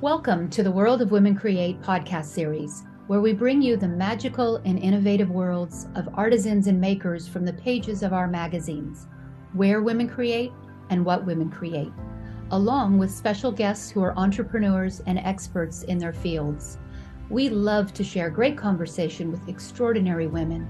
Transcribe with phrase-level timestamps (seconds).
[0.00, 4.56] Welcome to the World of Women Create podcast series, where we bring you the magical
[4.64, 9.06] and innovative worlds of artisans and makers from the pages of our magazines,
[9.52, 10.50] Where Women Create
[10.90, 11.92] and What Women Create,
[12.50, 16.76] along with special guests who are entrepreneurs and experts in their fields.
[17.30, 20.68] We love to share great conversation with extraordinary women,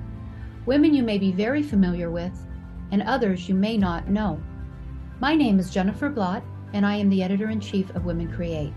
[0.67, 2.47] women you may be very familiar with,
[2.93, 4.39] and others you may not know.
[5.19, 6.45] My name is Jennifer Blott,
[6.75, 8.75] and I am the editor in chief of Women Create.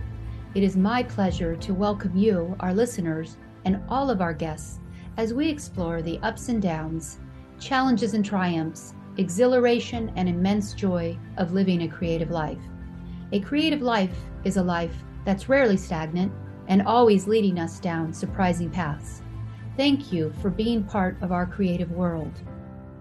[0.57, 4.79] It is my pleasure to welcome you, our listeners, and all of our guests
[5.17, 7.19] as we explore the ups and downs,
[7.59, 12.57] challenges and triumphs, exhilaration and immense joy of living a creative life.
[13.33, 16.31] A creative life is a life that's rarely stagnant
[16.69, 19.21] and always leading us down surprising paths.
[19.75, 22.33] Thank you for being part of our creative world,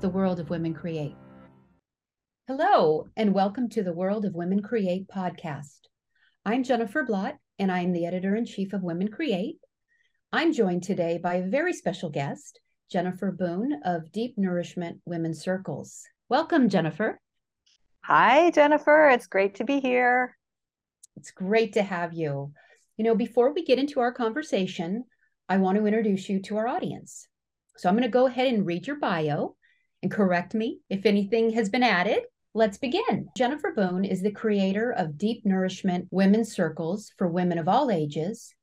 [0.00, 1.16] the world of Women Create.
[2.48, 5.78] Hello, and welcome to the World of Women Create podcast.
[6.44, 9.58] I'm Jennifer Blott, and I'm the editor in chief of Women Create.
[10.32, 16.02] I'm joined today by a very special guest, Jennifer Boone of Deep Nourishment Women's Circles.
[16.28, 17.18] Welcome, Jennifer.
[18.02, 19.08] Hi, Jennifer.
[19.08, 20.36] It's great to be here.
[21.16, 22.52] It's great to have you.
[22.98, 25.04] You know, before we get into our conversation,
[25.48, 27.26] I want to introduce you to our audience.
[27.78, 29.56] So I'm going to go ahead and read your bio
[30.02, 32.20] and correct me if anything has been added.
[32.56, 33.28] Let's begin.
[33.36, 38.54] Jennifer Boone is the creator of Deep Nourishment Women's Circles for women of all ages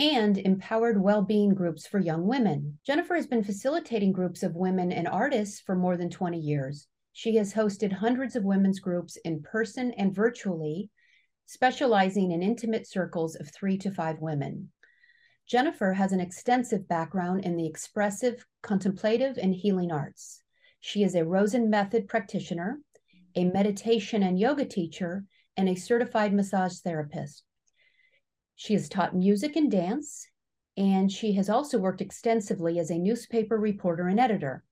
[0.00, 2.80] and empowered well-being groups for young women.
[2.84, 6.88] Jennifer has been facilitating groups of women and artists for more than 20 years.
[7.12, 10.90] She has hosted hundreds of women's groups in person and virtually,
[11.46, 14.72] specializing in intimate circles of 3 to 5 women.
[15.48, 20.42] Jennifer has an extensive background in the expressive, contemplative, and healing arts.
[20.80, 22.80] She is a Rosen Method practitioner
[23.36, 25.24] a meditation and yoga teacher,
[25.56, 27.44] and a certified massage therapist.
[28.56, 30.26] She has taught music and dance,
[30.76, 34.64] and she has also worked extensively as a newspaper reporter and editor.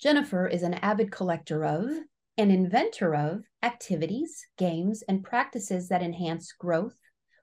[0.00, 1.90] Jennifer is an avid collector of
[2.38, 6.96] and inventor of activities, games, and practices that enhance growth,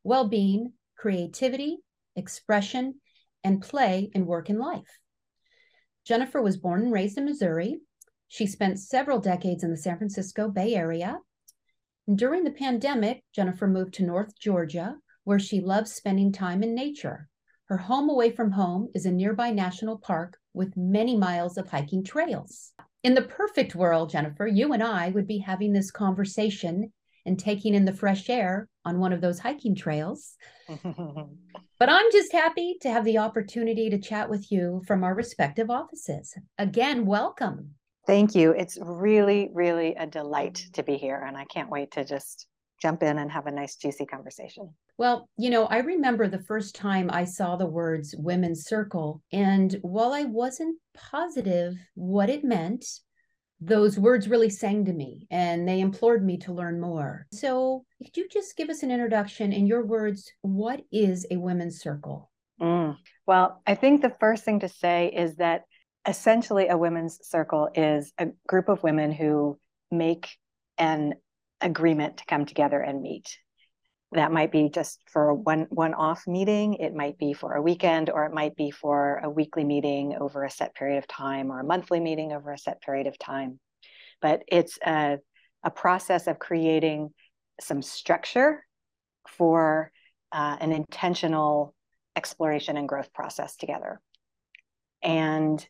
[0.04, 1.78] well being, creativity,
[2.16, 2.96] expression,
[3.44, 5.00] and play in work and life.
[6.06, 7.80] Jennifer was born and raised in Missouri
[8.30, 11.20] she spent several decades in the San Francisco Bay Area.
[12.14, 17.28] During the pandemic, Jennifer moved to North Georgia, where she loves spending time in nature.
[17.66, 22.04] Her home away from home is a nearby national park with many miles of hiking
[22.04, 22.72] trails.
[23.04, 26.94] In the perfect world, Jennifer, you and I would be having this conversation
[27.26, 30.36] and taking in the fresh air on one of those hiking trails.
[30.68, 35.70] but I'm just happy to have the opportunity to chat with you from our respective
[35.70, 36.36] offices.
[36.58, 37.76] Again, welcome.
[38.10, 38.56] Thank you.
[38.58, 41.24] It's really, really a delight to be here.
[41.28, 42.48] And I can't wait to just
[42.82, 44.74] jump in and have a nice, juicy conversation.
[44.98, 49.22] Well, you know, I remember the first time I saw the words women's circle.
[49.32, 52.84] And while I wasn't positive what it meant,
[53.62, 57.28] those words really sang to me and they implored me to learn more.
[57.32, 60.32] So, could you just give us an introduction in your words?
[60.42, 62.32] What is a women's circle?
[62.60, 62.98] Mm.
[63.28, 65.66] Well, I think the first thing to say is that
[66.08, 69.60] essentially a women's circle is a group of women who
[69.92, 70.30] make
[70.78, 71.16] an
[71.62, 73.38] agreement to come together and meet.
[74.14, 76.76] That might be just for a one one off meeting.
[76.76, 80.44] It might be for a weekend or it might be for a weekly meeting over
[80.44, 83.60] a set period of time or a monthly meeting over a set period of time.
[84.22, 85.20] But it's a,
[85.64, 87.14] a process of creating
[87.62, 88.66] some structure
[89.28, 89.92] for
[90.32, 91.76] uh, an intentional
[92.16, 94.02] exploration and growth process together.
[95.04, 95.66] And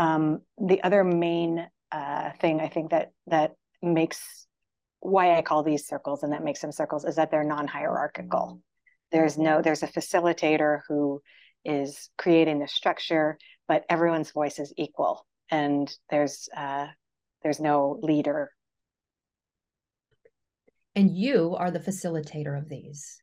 [0.00, 3.52] um, the other main uh, thing I think that that
[3.82, 4.46] makes
[5.00, 8.62] why I call these circles and that makes them circles is that they're non-hierarchical.
[9.12, 11.20] There's no there's a facilitator who
[11.66, 13.36] is creating the structure,
[13.68, 16.86] but everyone's voice is equal, and there's uh,
[17.42, 18.52] there's no leader.
[20.96, 23.20] And you are the facilitator of these.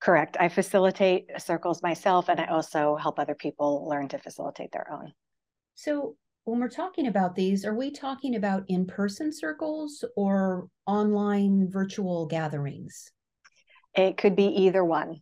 [0.00, 0.38] Correct.
[0.40, 5.12] I facilitate circles myself, and I also help other people learn to facilitate their own.
[5.76, 11.70] So when we're talking about these, are we talking about in person circles or online
[11.70, 13.12] virtual gatherings?
[13.94, 15.20] It could be either one.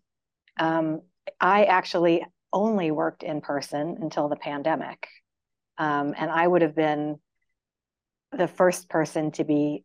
[0.59, 1.03] Um,
[1.41, 5.09] I actually only worked in person until the pandemic.
[5.77, 7.17] Um, and I would have been
[8.31, 9.85] the first person to be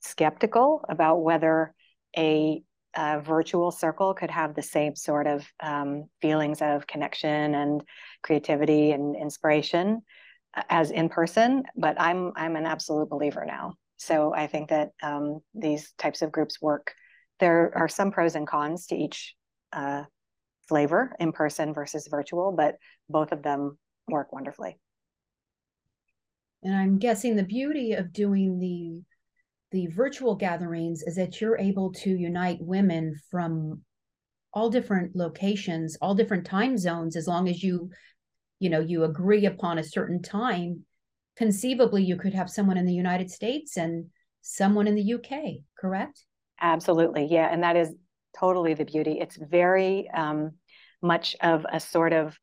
[0.00, 1.74] skeptical about whether
[2.16, 2.62] a,
[2.94, 7.82] a virtual circle could have the same sort of um, feelings of connection and
[8.22, 10.00] creativity and inspiration
[10.56, 14.90] uh, as in person but i'm i'm an absolute believer now so i think that
[15.02, 16.94] um, these types of groups work
[17.40, 19.34] there are some pros and cons to each
[19.72, 20.02] uh,
[20.68, 22.76] flavor in person versus virtual, but
[23.08, 24.78] both of them work wonderfully.
[26.62, 29.02] And I'm guessing the beauty of doing the
[29.70, 33.82] the virtual gatherings is that you're able to unite women from
[34.54, 37.90] all different locations, all different time zones as long as you
[38.60, 40.84] you know you agree upon a certain time
[41.36, 44.06] conceivably you could have someone in the United States and
[44.42, 46.24] someone in the UK, correct?
[46.60, 47.28] Absolutely.
[47.30, 47.94] Yeah, and that is
[48.36, 49.18] totally the beauty.
[49.20, 50.52] It's very um,
[51.00, 52.36] much of a sort of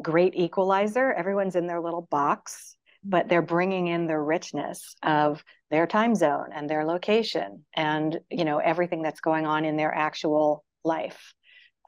[0.00, 1.12] great equalizer.
[1.12, 6.50] Everyone's in their little box, but they're bringing in the richness of their time zone
[6.54, 11.34] and their location and you know everything that's going on in their actual life.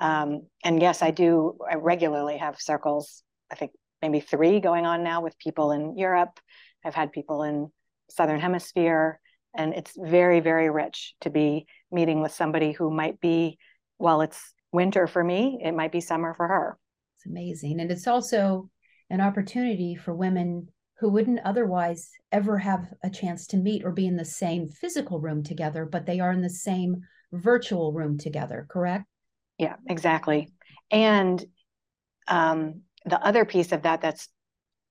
[0.00, 1.58] Um, and yes, I do.
[1.70, 3.22] I regularly have circles.
[3.50, 3.72] I think
[4.02, 6.38] maybe three going on now with people in Europe.
[6.84, 7.70] I've had people in
[8.10, 9.20] Southern Hemisphere,
[9.56, 13.58] and it's very, very rich to be meeting with somebody who might be,
[13.96, 16.78] while it's winter for me, it might be summer for her.
[17.16, 17.80] It's amazing.
[17.80, 18.68] And it's also
[19.08, 24.06] an opportunity for women who wouldn't otherwise ever have a chance to meet or be
[24.06, 27.02] in the same physical room together, but they are in the same
[27.32, 29.04] virtual room together, correct?
[29.58, 30.52] Yeah, exactly.
[30.90, 31.44] And
[32.28, 34.28] um, the other piece of that that's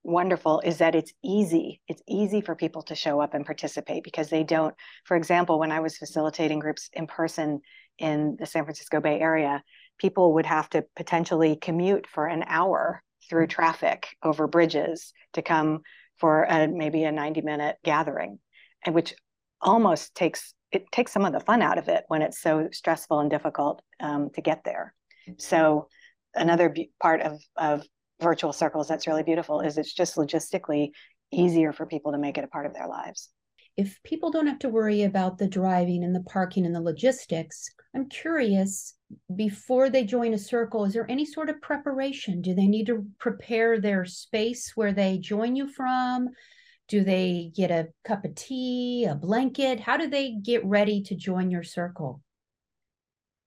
[0.04, 1.82] wonderful is that it's easy.
[1.88, 4.76] It's easy for people to show up and participate because they don't.
[5.06, 7.62] For example, when I was facilitating groups in person
[7.98, 9.64] in the San Francisco Bay Area,
[9.98, 15.82] people would have to potentially commute for an hour through traffic over bridges to come
[16.18, 18.40] for a, maybe a 90 minute gathering
[18.86, 19.14] and which
[19.62, 23.20] almost takes it takes some of the fun out of it when it's so stressful
[23.20, 24.94] and difficult um, to get there
[25.38, 25.88] so
[26.36, 27.84] another part of, of
[28.22, 30.92] virtual circles that's really beautiful is it's just logistically
[31.32, 33.30] easier for people to make it a part of their lives.
[33.78, 37.68] If people don't have to worry about the driving and the parking and the logistics,
[37.94, 38.94] I'm curious
[39.36, 42.42] before they join a circle, is there any sort of preparation?
[42.42, 46.30] Do they need to prepare their space where they join you from?
[46.88, 49.80] Do they get a cup of tea, a blanket?
[49.80, 52.22] How do they get ready to join your circle?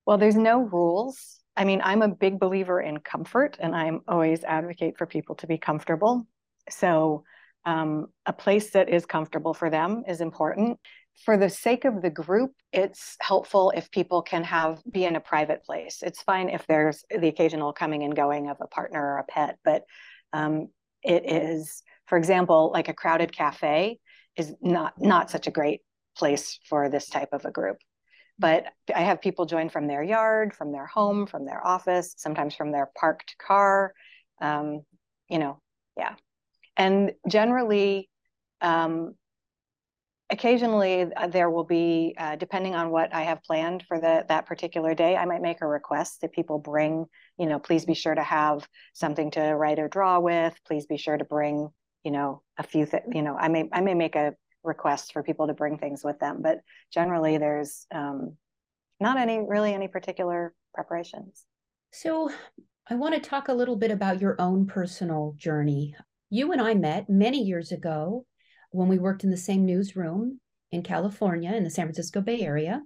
[0.07, 4.45] Well, there's no rules I mean, I'm a big believer in comfort, and I'm always
[4.45, 6.25] advocate for people to be comfortable.
[6.71, 7.25] So,
[7.65, 10.79] um, a place that is comfortable for them is important.
[11.25, 15.21] For the sake of the group, it's helpful if people can have be in a
[15.21, 16.03] private place.
[16.03, 19.59] It's fine if there's the occasional coming and going of a partner or a pet,
[19.65, 19.83] but
[20.33, 20.69] um,
[21.03, 23.99] it is, for example, like a crowded cafe
[24.37, 25.81] is not not such a great
[26.17, 27.79] place for this type of a group
[28.39, 32.55] but I have people join from their yard, from their home, from their office, sometimes
[32.55, 33.93] from their parked car.
[34.41, 34.83] Um,
[35.29, 35.61] you know,
[35.97, 36.15] yeah.
[36.77, 38.09] And generally,
[38.61, 39.15] um,
[40.31, 44.47] occasionally uh, there will be, uh, depending on what I have planned for the, that
[44.47, 47.07] particular day, I might make a request that people bring,
[47.39, 50.55] you know, please be sure to have something to write or draw with.
[50.67, 51.69] Please be sure to bring,
[52.05, 55.23] you know, a few, th- you know, I may, I may make a request for
[55.23, 56.41] people to bring things with them.
[56.43, 56.61] But
[56.93, 58.37] generally, there's um,
[59.01, 61.45] not any really any particular preparations.
[61.93, 62.31] So,
[62.91, 65.95] I want to talk a little bit about your own personal journey.
[66.31, 68.25] You and I met many years ago
[68.71, 72.83] when we worked in the same newsroom in California in the San Francisco Bay Area.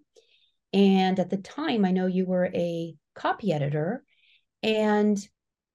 [0.72, 4.04] And at the time, I know you were a copy editor,
[4.62, 5.18] and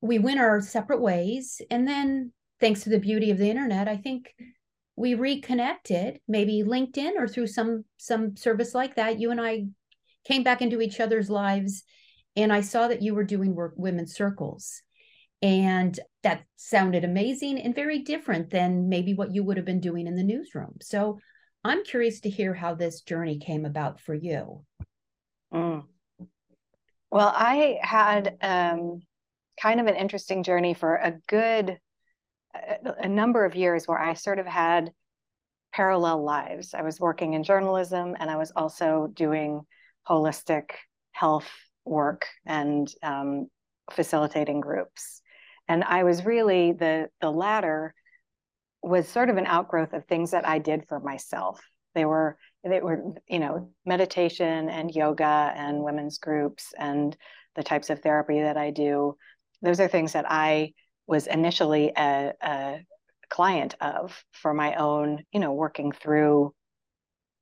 [0.01, 1.61] we went our separate ways.
[1.69, 4.33] And then, thanks to the beauty of the internet, I think
[4.97, 9.63] we reconnected maybe linkedin or through some some service like that you and i
[10.25, 11.83] came back into each other's lives
[12.35, 14.81] and i saw that you were doing work women's circles
[15.41, 20.07] and that sounded amazing and very different than maybe what you would have been doing
[20.07, 21.19] in the newsroom so
[21.63, 24.63] i'm curious to hear how this journey came about for you
[25.53, 25.83] mm.
[27.11, 29.01] well i had um,
[29.61, 31.79] kind of an interesting journey for a good
[32.99, 34.91] a number of years where I sort of had
[35.73, 36.73] parallel lives.
[36.73, 39.61] I was working in journalism and I was also doing
[40.07, 40.71] holistic
[41.11, 41.49] health
[41.85, 43.47] work and um,
[43.91, 45.21] facilitating groups.
[45.67, 47.93] And I was really the the latter
[48.81, 51.61] was sort of an outgrowth of things that I did for myself.
[51.95, 57.15] They were they were you know meditation and yoga and women's groups and
[57.55, 59.17] the types of therapy that I do.
[59.61, 60.73] Those are things that I
[61.07, 62.79] was initially a, a
[63.29, 66.53] client of for my own, you know, working through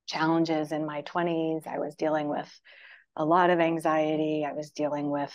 [0.08, 1.68] challenges in my 20s.
[1.68, 2.50] I was dealing with
[3.16, 4.46] a lot of anxiety.
[4.48, 5.34] I was dealing with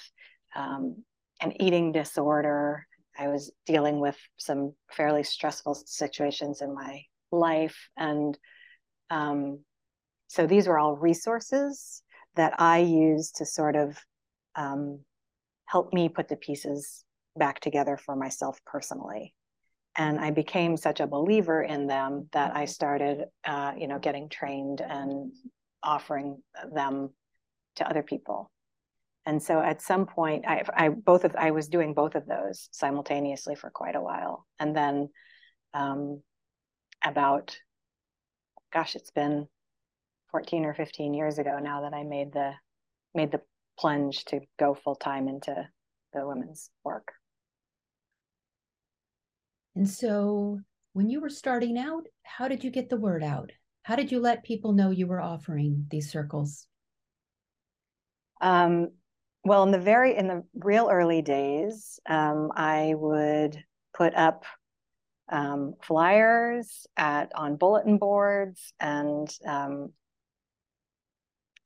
[0.54, 1.04] um,
[1.40, 2.86] an eating disorder.
[3.18, 7.76] I was dealing with some fairly stressful situations in my life.
[7.96, 8.38] And
[9.10, 9.60] um,
[10.28, 12.02] so these were all resources
[12.36, 13.98] that I used to sort of
[14.54, 15.00] um,
[15.66, 17.04] help me put the pieces
[17.36, 19.34] back together for myself personally.
[19.96, 24.28] And I became such a believer in them that I started, uh, you know, getting
[24.28, 25.32] trained and
[25.82, 26.40] offering
[26.72, 27.10] them
[27.76, 28.50] to other people.
[29.26, 32.68] And so at some point, I, I both of I was doing both of those
[32.72, 35.10] simultaneously for quite a while, and then
[35.74, 36.22] um,
[37.04, 37.56] about,
[38.72, 39.46] gosh, it's been
[40.30, 42.52] 14 or 15 years ago now that I made the
[43.14, 43.42] made the
[43.78, 45.68] plunge to go full time into
[46.12, 47.12] the women's work.
[49.74, 50.60] And so
[50.92, 53.50] when you were starting out, how did you get the word out?
[53.82, 56.66] How did you let people know you were offering these circles?
[58.40, 58.88] Um,
[59.44, 63.62] well, in the very in the real early days, um, I would
[63.94, 64.44] put up
[65.30, 69.92] um, flyers at on bulletin boards and um,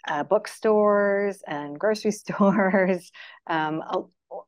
[0.06, 3.10] uh, bookstores and grocery stores.
[3.46, 3.82] Um,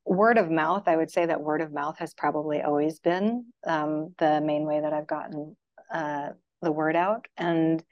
[0.04, 4.14] word of mouth, I would say that word of mouth has probably always been um,
[4.18, 5.56] the main way that I've gotten
[5.92, 6.30] uh,
[6.62, 7.26] the word out.
[7.37, 7.83] And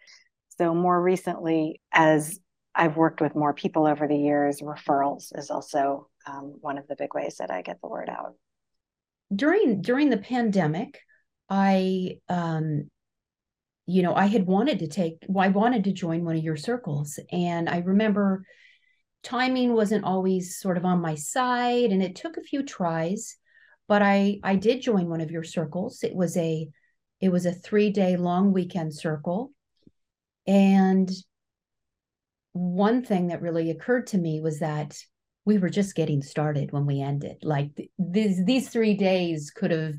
[0.58, 2.38] so more recently, as
[2.74, 6.96] I've worked with more people over the years, referrals is also um, one of the
[6.96, 8.34] big ways that I get the word out.
[9.34, 11.00] During during the pandemic,
[11.48, 12.90] I um,
[13.86, 16.56] you know, I had wanted to take, well, I wanted to join one of your
[16.56, 17.18] circles.
[17.30, 18.46] And I remember
[19.22, 23.36] timing wasn't always sort of on my side and it took a few tries,
[23.86, 26.02] but I, I did join one of your circles.
[26.02, 26.68] It was a,
[27.20, 29.52] it was a three day long weekend circle.
[30.46, 31.10] And
[32.54, 34.96] one thing that really occurred to me was that
[35.44, 37.36] we were just getting started when we ended.
[37.42, 39.96] Like th- these, these three days could have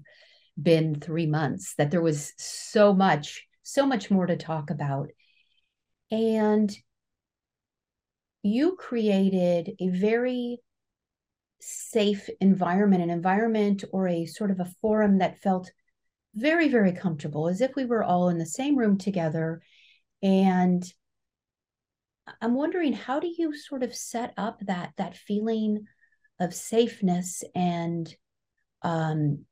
[0.60, 5.10] been three months, that there was so much so much more to talk about.
[6.12, 6.72] And
[8.44, 10.60] you created a very
[11.60, 15.72] safe environment, an environment or a sort of a forum that felt
[16.36, 19.62] very, very comfortable, as if we were all in the same room together.
[20.22, 20.84] And
[22.42, 25.86] I'm wondering, how do you sort of set up that that feeling
[26.40, 28.14] of safeness and
[28.82, 29.46] um,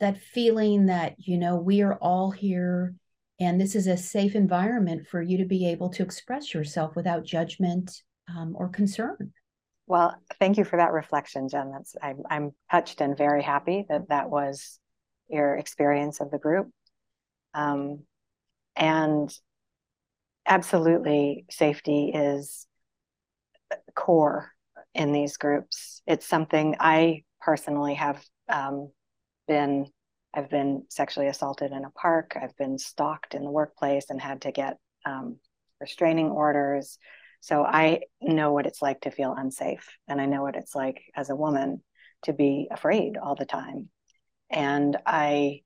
[0.00, 2.94] that feeling that you know we are all here
[3.38, 7.24] and this is a safe environment for you to be able to express yourself without
[7.24, 8.02] judgment
[8.34, 9.32] um, or concern?
[9.86, 11.70] Well thank you for that reflection jen.
[11.70, 14.78] That's I'm, I'm touched and very happy that that was
[15.28, 16.70] your experience of the group.
[17.54, 18.04] Um,
[18.76, 19.32] and
[20.46, 22.66] absolutely safety is
[23.94, 24.52] core
[24.94, 28.90] in these groups it's something i personally have um,
[29.48, 29.86] been
[30.36, 32.36] I've been sexually assaulted in a park.
[32.40, 34.76] I've been stalked in the workplace and had to get
[35.06, 35.38] um,
[35.80, 36.98] restraining orders.
[37.40, 39.88] So I know what it's like to feel unsafe.
[40.06, 41.82] And I know what it's like as a woman
[42.24, 43.88] to be afraid all the time.
[44.50, 45.62] And I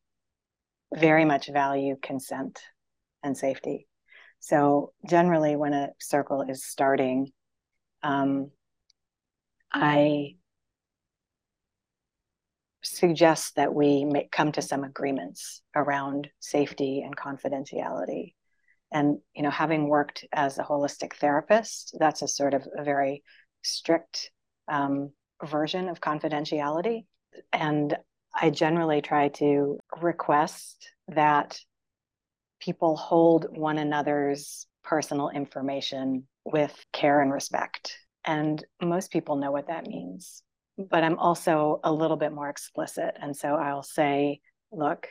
[0.94, 2.60] very much value consent
[3.24, 3.88] and safety.
[4.40, 7.30] So generally, when a circle is starting,
[8.02, 8.50] um,
[9.72, 10.36] I
[12.82, 18.34] suggest that we may come to some agreements around safety and confidentiality.
[18.90, 23.22] And you know, having worked as a holistic therapist, that's a sort of a very
[23.62, 24.30] strict
[24.68, 25.12] um,
[25.44, 27.04] version of confidentiality.
[27.52, 27.96] And
[28.34, 31.60] I generally try to request that
[32.60, 37.96] people hold one another's personal information with care and respect.
[38.24, 40.42] And most people know what that means
[40.88, 43.16] but I'm also a little bit more explicit.
[43.20, 44.40] And so I'll say,
[44.72, 45.08] look,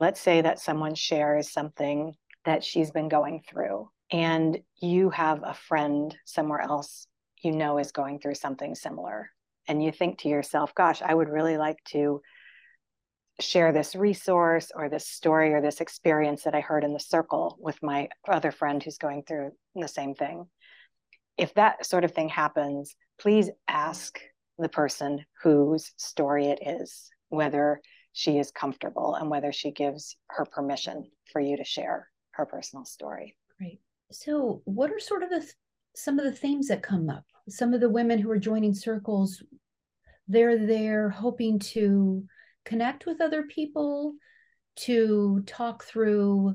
[0.00, 2.14] let's say that someone shares something
[2.44, 7.06] that she's been going through, and you have a friend somewhere else
[7.42, 9.30] you know is going through something similar.
[9.68, 12.22] And you think to yourself, gosh, I would really like to
[13.40, 17.56] share this resource or this story or this experience that I heard in the circle
[17.60, 20.46] with my other friend who's going through the same thing.
[21.36, 24.18] If that sort of thing happens, please ask
[24.58, 27.80] the person whose story it is, whether
[28.12, 32.86] she is comfortable and whether she gives her permission for you to share her personal
[32.86, 33.36] story.
[33.58, 33.80] Great.
[34.10, 35.46] So, what are sort of the
[35.94, 37.24] some of the themes that come up?
[37.48, 39.42] Some of the women who are joining circles,
[40.28, 42.24] they're there hoping to
[42.66, 44.14] connect with other people,
[44.76, 46.54] to talk through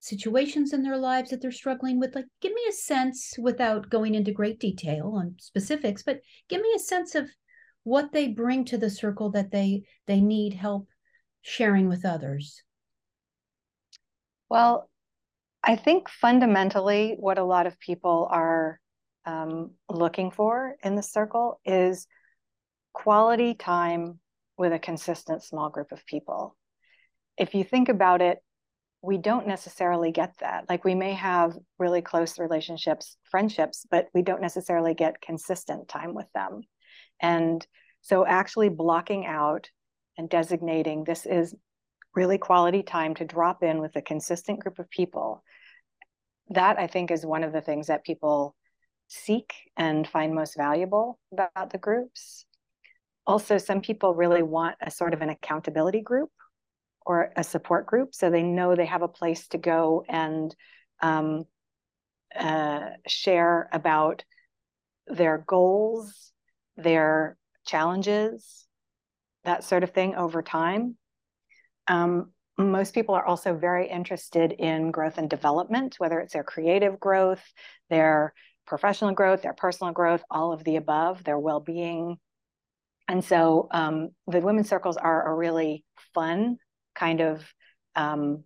[0.00, 2.14] situations in their lives that they're struggling with.
[2.14, 6.72] Like give me a sense without going into great detail on specifics but give me
[6.74, 7.28] a sense of
[7.84, 10.88] what they bring to the circle that they they need help
[11.42, 12.62] sharing with others.
[14.48, 14.90] Well
[15.62, 18.80] I think fundamentally, what a lot of people are
[19.26, 22.06] um, looking for in the circle is
[22.94, 24.18] quality time
[24.60, 26.54] with a consistent small group of people.
[27.38, 28.40] If you think about it,
[29.00, 30.66] we don't necessarily get that.
[30.68, 36.14] Like we may have really close relationships, friendships, but we don't necessarily get consistent time
[36.14, 36.60] with them.
[37.22, 37.66] And
[38.02, 39.70] so actually blocking out
[40.18, 41.54] and designating this is
[42.14, 45.42] really quality time to drop in with a consistent group of people.
[46.50, 48.54] That I think is one of the things that people
[49.08, 52.44] seek and find most valuable about the groups.
[53.26, 56.30] Also, some people really want a sort of an accountability group
[57.06, 60.54] or a support group so they know they have a place to go and
[61.00, 61.44] um,
[62.38, 64.24] uh, share about
[65.06, 66.32] their goals,
[66.76, 67.36] their
[67.66, 68.66] challenges,
[69.44, 70.96] that sort of thing over time.
[71.88, 77.00] Um, most people are also very interested in growth and development, whether it's their creative
[77.00, 77.42] growth,
[77.88, 78.34] their
[78.66, 82.18] professional growth, their personal growth, all of the above, their well being.
[83.10, 86.58] And so um, the women's circles are a really fun
[86.94, 87.42] kind of
[87.96, 88.44] um,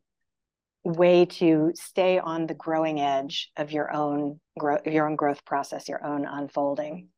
[0.85, 5.87] way to stay on the growing edge of your own growth, your own growth process,
[5.87, 7.09] your own unfolding.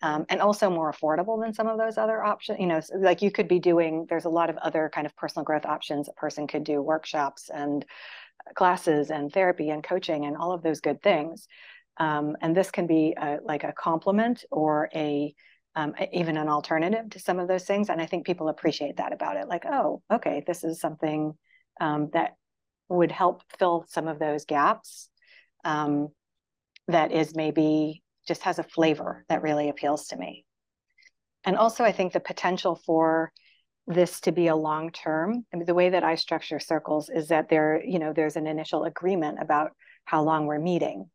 [0.00, 2.58] Um, and also more affordable than some of those other options.
[2.58, 5.44] You know, like you could be doing, there's a lot of other kind of personal
[5.44, 6.08] growth options.
[6.08, 7.84] A person could do workshops and
[8.54, 11.46] classes and therapy and coaching and all of those good things.
[11.98, 15.34] Um, and this can be a, like a complement or a
[15.76, 17.88] um, even an alternative to some of those things.
[17.88, 19.48] And I think people appreciate that about it.
[19.48, 21.34] Like, oh, okay, this is something
[21.80, 22.36] um, that
[22.88, 25.08] would help fill some of those gaps
[25.64, 26.08] um,
[26.88, 30.44] that is maybe just has a flavor that really appeals to me.
[31.44, 33.32] And also, I think the potential for
[33.86, 35.44] this to be a long term.
[35.52, 38.46] I mean, the way that I structure circles is that there, you know, there's an
[38.46, 39.72] initial agreement about
[40.06, 41.10] how long we're meeting,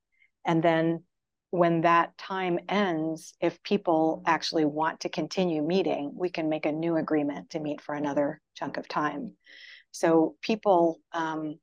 [0.45, 1.03] and then
[1.51, 6.71] when that time ends, if people actually want to continue meeting, we can make a
[6.71, 9.33] new agreement to meet for another chunk of time.
[9.91, 11.59] So people um,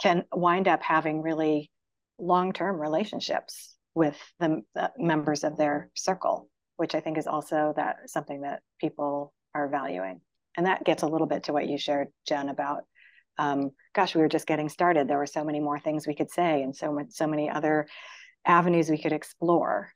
[0.00, 1.70] can wind up having really
[2.18, 8.10] long-term relationships with the, the, members of their circle, which I think is also that
[8.10, 10.20] something that people are valuing.
[10.56, 12.84] And that gets a little bit to what you shared, Jen, about
[13.38, 15.08] um, gosh, we were just getting started.
[15.08, 17.86] There were so many more things we could say, and so much, so many other
[18.44, 19.92] avenues we could explore.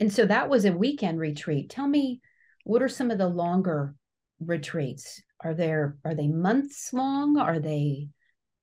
[0.00, 1.70] And so that was a weekend retreat.
[1.70, 2.20] Tell me,
[2.64, 3.94] what are some of the longer
[4.40, 5.22] retreats?
[5.42, 7.38] Are there are they months long?
[7.38, 8.08] Are they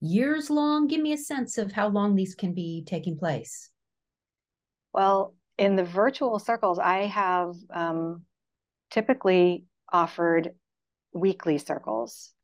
[0.01, 0.87] years long?
[0.87, 3.69] Give me a sense of how long these can be taking place.
[4.93, 8.23] Well, in the virtual circles, I have um,
[8.91, 10.51] typically offered
[11.13, 12.34] weekly circles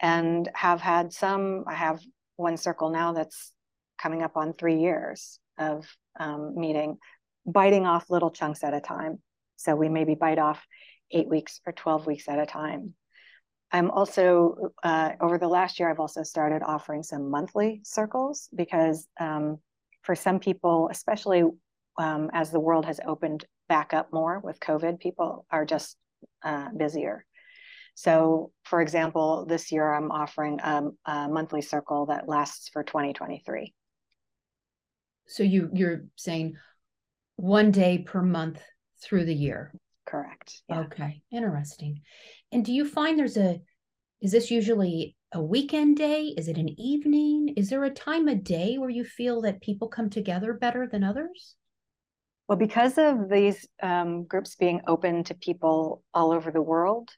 [0.00, 1.64] and have had some.
[1.66, 2.00] I have
[2.36, 3.52] one circle now that's
[4.00, 5.86] coming up on three years of
[6.18, 6.98] um, meeting,
[7.46, 9.18] biting off little chunks at a time.
[9.56, 10.64] So we maybe bite off
[11.10, 12.94] eight weeks or 12 weeks at a time.
[13.70, 19.06] I'm also, uh, over the last year, I've also started offering some monthly circles because
[19.20, 19.58] um,
[20.02, 21.42] for some people, especially
[21.98, 25.96] um, as the world has opened back up more with COVID, people are just
[26.42, 27.26] uh, busier.
[27.98, 33.74] So, for example, this year I'm offering a, a monthly circle that lasts for 2023.
[35.26, 36.54] So you you're saying
[37.34, 38.62] one day per month
[39.02, 39.74] through the year.
[40.06, 40.62] Correct.
[40.68, 40.82] Yeah.
[40.82, 42.02] Okay, interesting.
[42.52, 43.60] And do you find there's a
[44.20, 46.32] is this usually a weekend day?
[46.36, 47.54] Is it an evening?
[47.56, 51.02] Is there a time of day where you feel that people come together better than
[51.02, 51.56] others?
[52.48, 57.10] Well, because of these um, groups being open to people all over the world,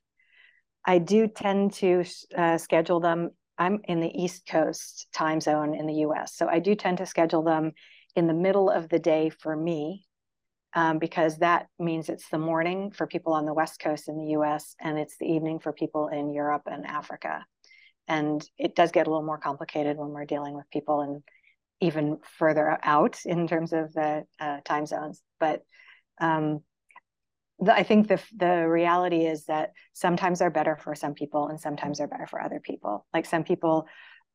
[0.85, 2.05] I do tend to
[2.37, 3.31] uh, schedule them.
[3.59, 6.37] I'm in the East Coast time zone in the US.
[6.37, 7.73] So I do tend to schedule them
[8.17, 10.07] in the middle of the day for me
[10.75, 14.33] um, because that means it's the morning for people on the West Coast in the
[14.39, 17.45] US and it's the evening for people in Europe and Africa.
[18.09, 21.23] And it does get a little more complicated when we're dealing with people and
[21.81, 25.23] even further out in terms of the uh, time zones.
[25.39, 25.63] But
[26.21, 26.63] um,
[27.61, 31.61] the, I think the the reality is that sometimes they're better for some people and
[31.61, 33.07] sometimes they're better for other people.
[33.13, 33.87] Like some people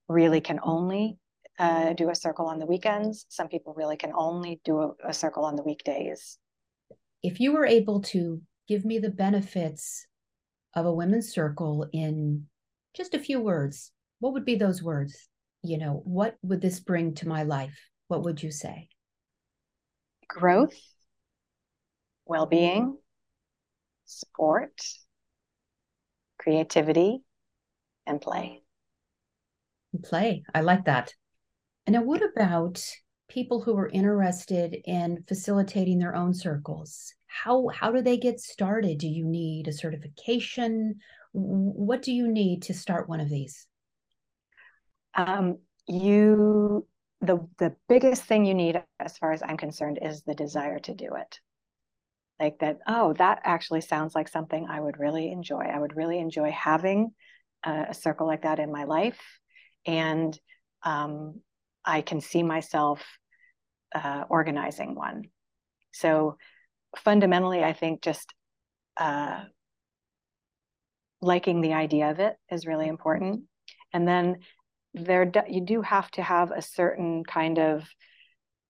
[0.07, 1.17] really can only
[1.57, 3.25] uh, do a circle on the weekends.
[3.29, 6.37] Some people really can only do a, a circle on the weekdays.
[7.23, 10.05] If you were able to give me the benefits
[10.75, 12.45] of a women's circle in
[12.95, 15.27] just a few words, what would be those words?
[15.63, 17.77] You know, what would this bring to my life?
[18.07, 18.89] What would you say?
[20.27, 20.75] Growth,
[22.25, 22.97] well being,
[24.05, 24.81] sport,
[26.37, 27.23] creativity,
[28.05, 28.61] and play.
[30.03, 30.43] Play.
[30.53, 31.13] I like that.
[31.85, 32.83] And now, what about
[33.27, 37.13] people who are interested in facilitating their own circles?
[37.27, 38.97] How how do they get started?
[38.97, 40.95] Do you need a certification?
[41.33, 43.67] What do you need to start one of these?
[45.13, 46.87] Um, you
[47.21, 50.93] the the biggest thing you need, as far as I'm concerned, is the desire to
[50.93, 51.39] do it.
[52.39, 52.79] Like that.
[52.85, 55.61] Oh, that actually sounds like something I would really enjoy.
[55.61, 57.13] I would really enjoy having
[57.65, 59.21] a, a circle like that in my life,
[59.85, 60.37] and
[60.83, 61.39] um,
[61.85, 63.01] I can see myself
[63.93, 65.23] uh, organizing one.
[65.93, 66.35] So
[66.97, 68.33] fundamentally, I think just
[68.97, 69.45] uh,
[71.21, 73.43] liking the idea of it is really important.
[73.93, 74.37] And then
[74.93, 77.83] there, you do have to have a certain kind of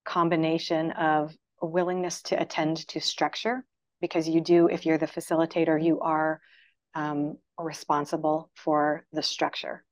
[0.05, 3.65] combination of willingness to attend to structure,
[4.01, 6.39] because you do, if you're the facilitator, you are
[6.93, 9.83] um, responsible for the structure.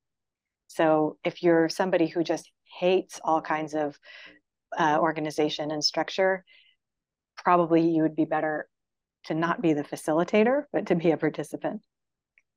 [0.67, 3.97] So if you're somebody who just hates all kinds of
[4.77, 6.43] uh, organization and structure,
[7.38, 8.67] probably you would be better
[9.25, 11.81] to not be the facilitator, but to be a participant.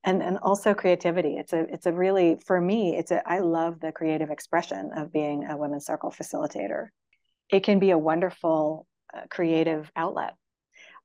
[0.05, 1.37] And, and also creativity.
[1.37, 5.12] It's a it's a really for me it's a I love the creative expression of
[5.12, 6.88] being a women's circle facilitator.
[7.50, 8.87] It can be a wonderful
[9.31, 10.35] creative outlet.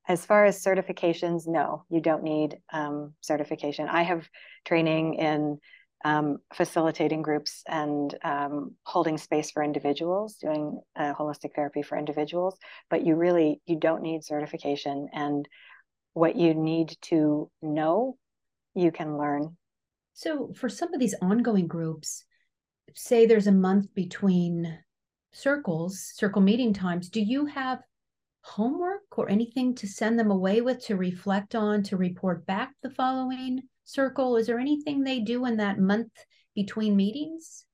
[0.07, 3.87] As far as certifications, no, you don't need um, certification.
[3.87, 4.27] I have
[4.65, 5.59] training in
[6.03, 12.57] um, facilitating groups and um, holding space for individuals, doing uh, holistic therapy for individuals.
[12.89, 15.47] But you really you don't need certification, and
[16.13, 18.17] what you need to know,
[18.73, 19.57] you can learn.
[20.13, 22.25] So, for some of these ongoing groups,
[22.95, 24.79] say there's a month between
[25.31, 27.09] circles, circle meeting times.
[27.09, 27.79] Do you have
[28.41, 32.89] homework or anything to send them away with to reflect on to report back the
[32.89, 34.37] following circle?
[34.37, 36.11] Is there anything they do in that month
[36.55, 37.65] between meetings?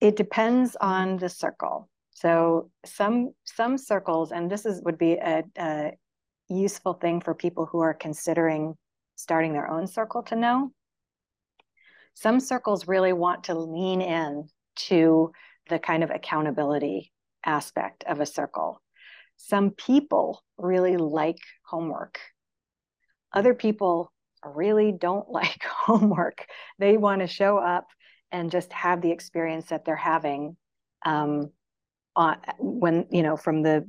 [0.00, 1.88] It depends on the circle.
[2.10, 5.92] So some some circles, and this is would be a, a
[6.48, 8.74] useful thing for people who are considering
[9.16, 10.72] starting their own circle to know.
[12.14, 14.48] Some circles really want to lean in
[14.88, 15.32] to
[15.68, 17.12] the kind of accountability
[17.44, 18.82] aspect of a circle.
[19.38, 22.18] Some people really like homework.
[23.32, 24.12] Other people
[24.44, 26.46] really don't like homework.
[26.78, 27.86] They want to show up
[28.30, 30.56] and just have the experience that they're having
[31.06, 31.50] um,
[32.14, 33.88] on, when, you know, from the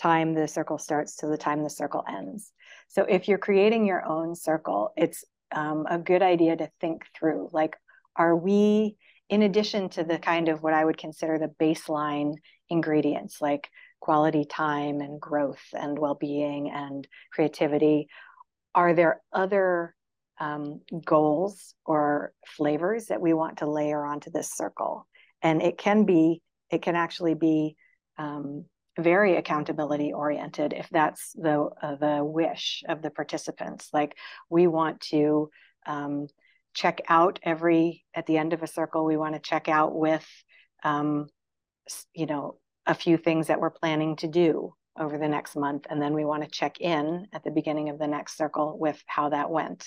[0.00, 2.52] time the circle starts to the time the circle ends.
[2.88, 7.48] So if you're creating your own circle, it's um, a good idea to think through
[7.52, 7.76] like,
[8.14, 8.96] are we,
[9.28, 12.34] in addition to the kind of what I would consider the baseline
[12.68, 13.68] ingredients like
[14.00, 18.08] quality time and growth and well being and creativity,
[18.74, 19.94] are there other
[20.40, 25.06] um, goals or flavors that we want to layer onto this circle?
[25.42, 27.76] And it can be, it can actually be
[28.18, 28.64] um,
[28.98, 33.90] very accountability oriented if that's the uh, the wish of the participants.
[33.92, 34.16] Like
[34.50, 35.50] we want to
[35.86, 36.26] um,
[36.74, 39.04] check out every at the end of a circle.
[39.04, 40.26] We want to check out with,
[40.82, 41.28] um,
[42.12, 42.58] you know,
[42.88, 45.86] a few things that we're planning to do over the next month.
[45.88, 49.00] And then we want to check in at the beginning of the next circle with
[49.06, 49.86] how that went.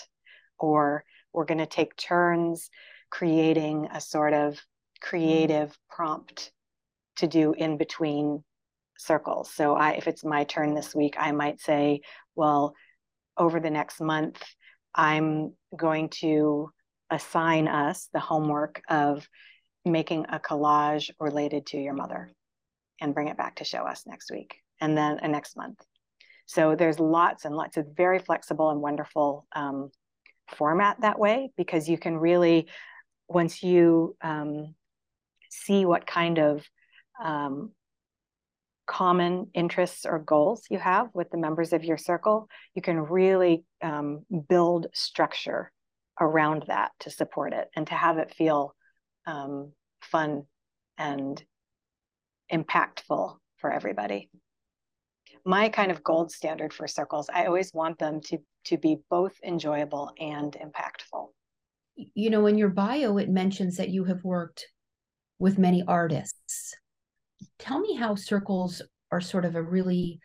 [0.60, 2.70] Or we're going to take turns
[3.10, 4.62] creating a sort of
[5.02, 6.52] creative prompt
[7.18, 8.44] to do in between
[8.98, 9.52] circles.
[9.52, 12.02] So I, if it's my turn this week, I might say,
[12.36, 12.76] well,
[13.36, 14.42] over the next month,
[14.94, 16.70] I'm going to
[17.10, 19.28] assign us the homework of
[19.84, 22.30] making a collage related to your mother
[23.02, 25.80] and bring it back to show us next week and then a next month.
[26.46, 29.90] So there's lots and lots of very flexible and wonderful um,
[30.56, 32.68] format that way because you can really,
[33.28, 34.76] once you um,
[35.50, 36.64] see what kind of
[37.22, 37.72] um,
[38.86, 43.64] common interests or goals you have with the members of your circle, you can really
[43.82, 45.72] um, build structure
[46.20, 48.76] around that to support it and to have it feel
[49.26, 50.44] um, fun
[50.98, 51.44] and
[52.52, 54.30] impactful for everybody.
[55.46, 59.34] My kind of gold standard for circles i always want them to to be both
[59.44, 61.30] enjoyable and impactful.
[62.14, 64.68] You know in your bio it mentions that you have worked
[65.40, 66.76] with many artists.
[67.58, 70.20] Tell me how circles are sort of a really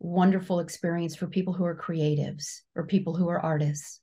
[0.00, 4.00] wonderful experience for people who are creatives or people who are artists.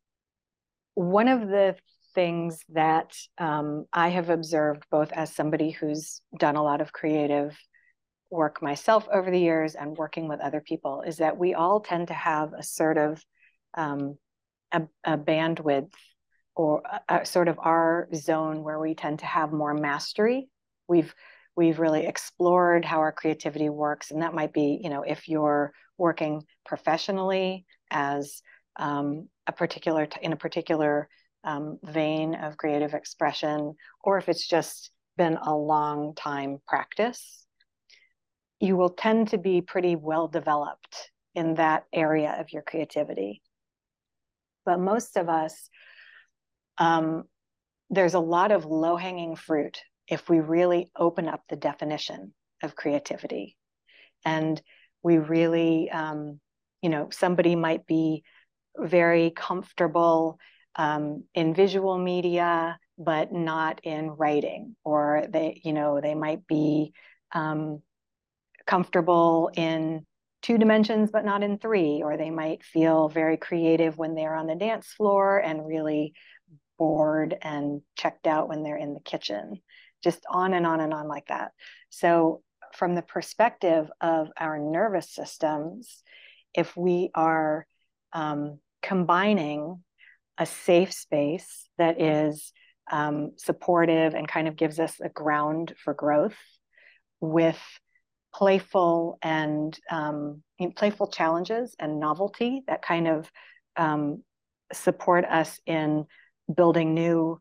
[0.93, 1.75] One of the
[2.17, 7.55] things that um, i have observed both as somebody who's done a lot of creative
[8.31, 12.07] work myself over the years and working with other people is that we all tend
[12.07, 13.23] to have a sort of
[13.75, 14.17] um,
[14.71, 15.91] a, a bandwidth
[16.55, 20.49] or uh, sort of our zone where we tend to have more mastery.
[20.87, 21.13] We've
[21.55, 25.71] we've really explored how our creativity works, and that might be, you know, if you're
[25.97, 28.41] working professionally as
[28.77, 31.07] um, a particular t- in a particular
[31.47, 37.45] um, vein of creative expression, or if it's just been a long time practice,
[38.59, 43.41] you will tend to be pretty well developed in that area of your creativity.
[44.65, 45.69] But most of us,
[46.77, 47.23] um,
[47.89, 49.79] there's a lot of low hanging fruit
[50.09, 53.55] if we really open up the definition of creativity.
[54.25, 54.61] And
[55.01, 56.41] we really, um,
[56.81, 58.23] you know, somebody might be
[58.77, 60.39] very comfortable
[60.77, 66.93] um, in visual media, but not in writing, or they, you know, they might be
[67.31, 67.81] um,
[68.65, 70.05] comfortable in
[70.41, 74.47] two dimensions, but not in three, or they might feel very creative when they're on
[74.47, 76.13] the dance floor and really
[76.77, 79.61] bored and checked out when they're in the kitchen,
[80.03, 81.51] just on and on and on like that.
[81.89, 82.41] So,
[82.73, 86.03] from the perspective of our nervous systems,
[86.53, 87.65] if we are
[88.13, 89.83] um, combining
[90.37, 92.51] a safe space that is
[92.91, 96.37] um, supportive and kind of gives us a ground for growth
[97.19, 97.59] with
[98.33, 100.43] playful and um,
[100.75, 103.29] playful challenges and novelty that kind of
[103.75, 104.23] um,
[104.71, 106.05] support us in
[106.53, 107.39] building new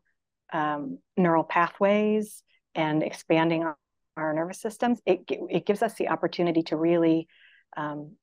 [0.53, 3.77] um, neural pathways and expanding our,
[4.15, 4.99] our, nervous systems.
[5.05, 7.27] It, it gives us the opportunity to really
[7.75, 8.15] um,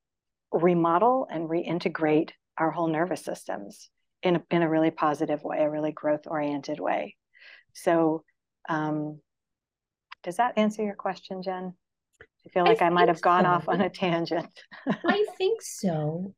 [0.51, 3.89] remodel and reintegrate our whole nervous systems
[4.25, 7.15] in a, in a really positive way, a really growth oriented way.
[7.73, 8.23] So,
[8.67, 9.19] um,
[10.23, 11.73] does that answer your question, Jen?
[12.21, 13.49] I feel like I, I might have gone so.
[13.49, 14.47] off on a tangent.
[14.87, 16.33] I think so.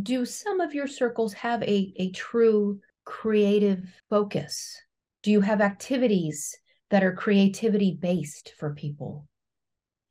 [0.00, 4.76] Do some of your circles have a, a true creative focus?
[5.22, 6.54] Do you have activities
[6.90, 9.26] that are creativity based for people?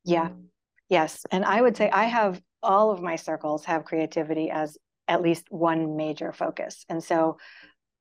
[0.04, 0.30] Yeah.
[0.89, 1.24] Yes.
[1.32, 4.78] And I would say I have all of my circles have creativity as
[5.10, 6.86] at least one major focus.
[6.88, 7.38] And so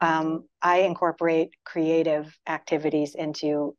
[0.01, 3.75] um, I incorporate creative activities into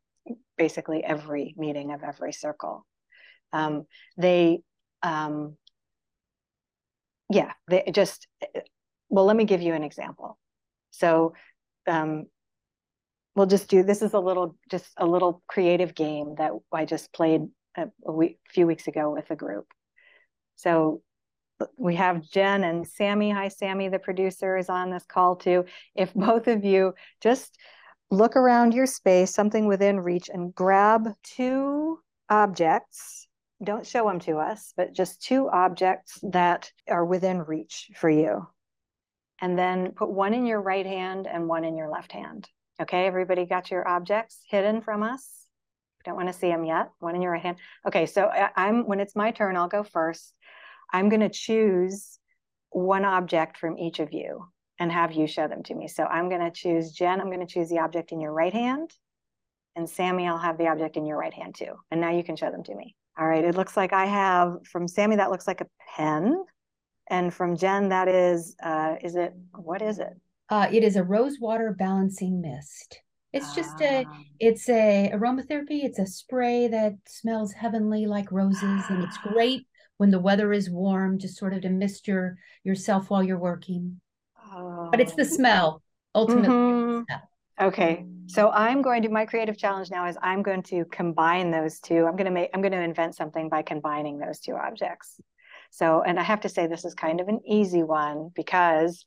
[0.58, 2.84] basically every meeting of every circle.
[3.52, 3.86] Um,
[4.18, 4.60] they,
[5.02, 5.56] um,
[7.30, 8.26] yeah, they just,
[9.08, 10.36] well, let me give you an example.
[10.90, 11.34] So
[11.86, 12.26] um,
[13.34, 17.12] we'll just do, this is a little, just a little creative game that I just
[17.12, 17.42] played
[17.76, 19.66] a, a week, few weeks ago with a group.
[20.56, 21.00] So
[21.76, 23.30] we have Jen and Sammy.
[23.30, 25.64] Hi, Sammy, the producer is on this call too.
[25.94, 27.58] If both of you just
[28.10, 33.28] look around your space, something within reach, and grab two objects
[33.62, 38.46] don't show them to us, but just two objects that are within reach for you.
[39.40, 42.48] And then put one in your right hand and one in your left hand.
[42.80, 45.46] Okay, everybody got your objects hidden from us?
[46.04, 46.90] Don't want to see them yet.
[47.00, 47.58] One in your right hand.
[47.86, 50.32] Okay, so uh, I'm when it's my turn, I'll go first.
[50.92, 52.18] I'm going to choose
[52.70, 54.46] one object from each of you
[54.78, 55.88] and have you show them to me.
[55.88, 58.52] So I'm going to choose Jen, I'm going to choose the object in your right
[58.52, 58.90] hand.
[59.76, 61.74] And Sammy, I'll have the object in your right hand too.
[61.90, 62.96] And now you can show them to me.
[63.18, 66.42] All right, it looks like I have from Sammy, that looks like a pen.
[67.08, 70.12] And from Jen, that is, uh, is it, what is it?
[70.48, 73.00] Uh, it is a rose water balancing mist.
[73.32, 74.18] It's just a, ah.
[74.40, 75.84] it's a aromatherapy.
[75.84, 79.66] It's a spray that smells heavenly like roses, and it's great
[80.00, 84.00] when the weather is warm, just sort of to mist your yourself while you're working.
[84.50, 84.88] Oh.
[84.90, 85.36] But it's the oh.
[85.36, 85.82] smell,
[86.14, 86.48] ultimately.
[86.48, 87.66] Mm-hmm.
[87.66, 88.06] Okay.
[88.24, 92.06] So I'm going to my creative challenge now is I'm going to combine those two.
[92.06, 95.20] I'm going to make I'm going to invent something by combining those two objects.
[95.70, 99.04] So, and I have to say this is kind of an easy one because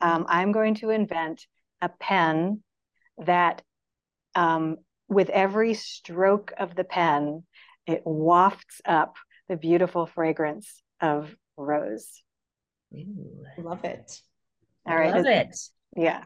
[0.00, 1.44] um, I'm going to invent
[1.82, 2.62] a pen
[3.26, 3.60] that,
[4.36, 4.76] um,
[5.08, 7.42] with every stroke of the pen,
[7.88, 9.16] it wafts up
[9.48, 12.22] the beautiful fragrance of rose.
[12.94, 14.20] Ooh, love it.
[14.86, 15.14] All right.
[15.14, 15.58] Love it.
[15.96, 16.24] Yeah.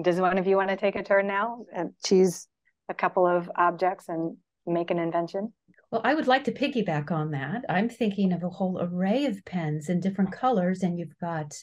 [0.00, 2.46] Does one of you want to take a turn now and choose
[2.88, 5.52] a couple of objects and make an invention?
[5.90, 7.64] Well, I would like to piggyback on that.
[7.68, 11.54] I'm thinking of a whole array of pens in different colors, and you've got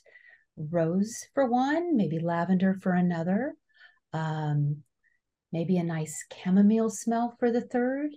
[0.55, 3.55] rose for one, maybe lavender for another,
[4.13, 4.83] um,
[5.51, 8.11] maybe a nice chamomile smell for the third.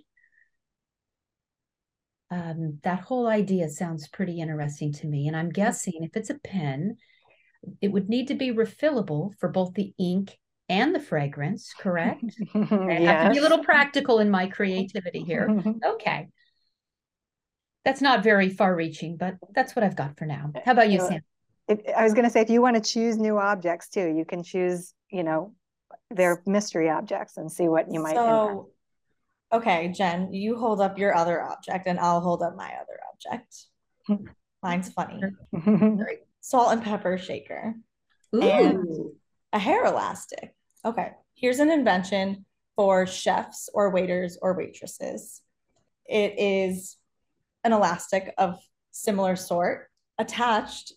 [2.31, 5.27] Um, that whole idea sounds pretty interesting to me.
[5.27, 6.97] And I'm guessing if it's a pen,
[7.81, 12.23] it would need to be refillable for both the ink and the fragrance, correct?
[12.55, 15.49] I have to be a little practical in my creativity here.
[15.85, 16.27] Okay.
[17.83, 20.51] That's not very far reaching, but that's what I've got for now.
[20.65, 21.21] How about you, Sam?
[21.67, 24.25] If, I was going to say, if you want to choose new objects too, you
[24.25, 25.53] can choose, you know,
[26.09, 28.71] they're mystery objects and see what you might so
[29.53, 33.65] okay jen you hold up your other object and i'll hold up my other object.
[34.63, 35.21] Mine's funny.
[36.41, 37.75] Salt and pepper shaker.
[38.35, 38.41] Ooh.
[38.41, 38.87] and
[39.53, 40.53] a hair elastic.
[40.83, 45.41] Okay here's an invention for chefs or waiters or waitresses.
[46.07, 46.97] It is
[47.63, 48.57] an elastic of
[48.91, 50.93] similar sort attached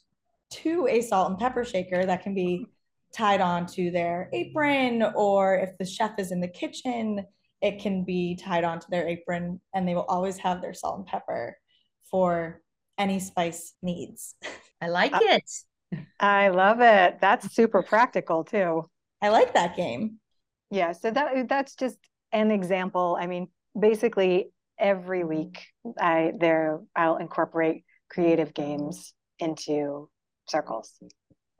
[0.50, 2.66] to a salt and pepper shaker that can be
[3.14, 7.24] tied onto their apron, or if the chef is in the kitchen,
[7.60, 11.06] it can be tied onto their apron, and they will always have their salt and
[11.06, 11.56] pepper
[12.10, 12.62] for
[12.98, 14.34] any spice needs.
[14.80, 15.50] I like uh, it.
[16.20, 17.18] I love it.
[17.20, 18.88] That's super practical too.
[19.22, 20.18] I like that game.
[20.70, 21.98] Yeah, so that that's just
[22.32, 23.16] an example.
[23.20, 25.66] I mean, basically every week
[25.98, 30.08] I there I'll incorporate creative games into
[30.48, 30.92] circles.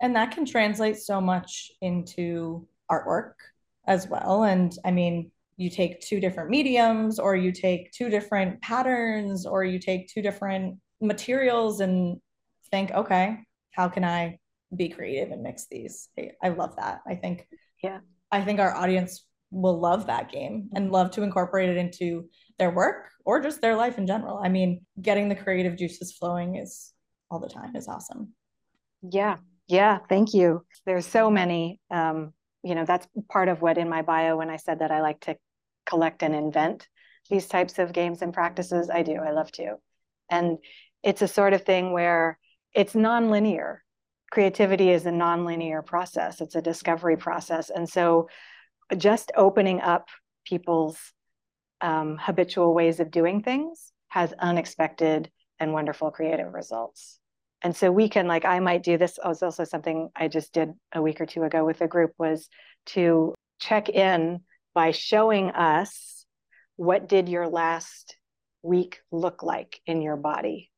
[0.01, 3.33] And that can translate so much into artwork
[3.87, 4.45] as well.
[4.45, 9.65] And I mean, you take two different mediums, or you take two different patterns, or
[9.65, 12.19] you take two different materials and
[12.71, 13.37] think, okay,
[13.73, 14.39] how can I
[14.75, 16.09] be creative and mix these?
[16.19, 17.01] I, I love that.
[17.07, 17.47] I think,
[17.83, 17.99] yeah,
[18.31, 22.71] I think our audience will love that game and love to incorporate it into their
[22.71, 24.39] work or just their life in general.
[24.43, 26.93] I mean, getting the creative juices flowing is
[27.31, 28.33] all the time is awesome.
[29.03, 29.37] Yeah.
[29.67, 29.99] Yeah.
[30.09, 30.65] Thank you.
[30.87, 31.81] There's so many.
[31.91, 35.01] Um, you know, that's part of what in my bio when I said that I
[35.01, 35.37] like to
[35.89, 36.89] collect and invent
[37.31, 38.91] these types of games and practices.
[38.91, 39.17] I do.
[39.17, 39.77] I love to.
[40.31, 40.59] And
[41.03, 42.39] it's a sort of thing where
[42.75, 43.79] it's nonlinear.
[44.31, 46.41] Creativity is a nonlinear process.
[46.41, 47.71] It's a discovery process.
[47.71, 48.29] And so
[48.97, 50.09] just opening up
[50.45, 50.99] people's
[51.81, 57.19] um, habitual ways of doing things has unexpected and wonderful creative results
[57.63, 60.73] and so we can like i might do this was also something i just did
[60.93, 62.49] a week or two ago with a group was
[62.87, 64.41] to check in
[64.79, 66.25] by showing us
[66.77, 68.17] what did your last
[68.63, 70.71] week look like in your body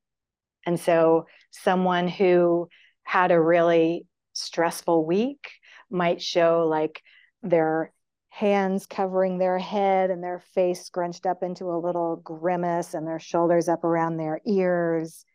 [0.65, 2.67] and so someone who
[3.03, 5.51] had a really stressful week
[5.91, 7.03] might show like
[7.43, 7.93] their
[8.31, 13.21] hands covering their head and their face scrunched up into a little grimace and their
[13.21, 15.27] shoulders up around their ears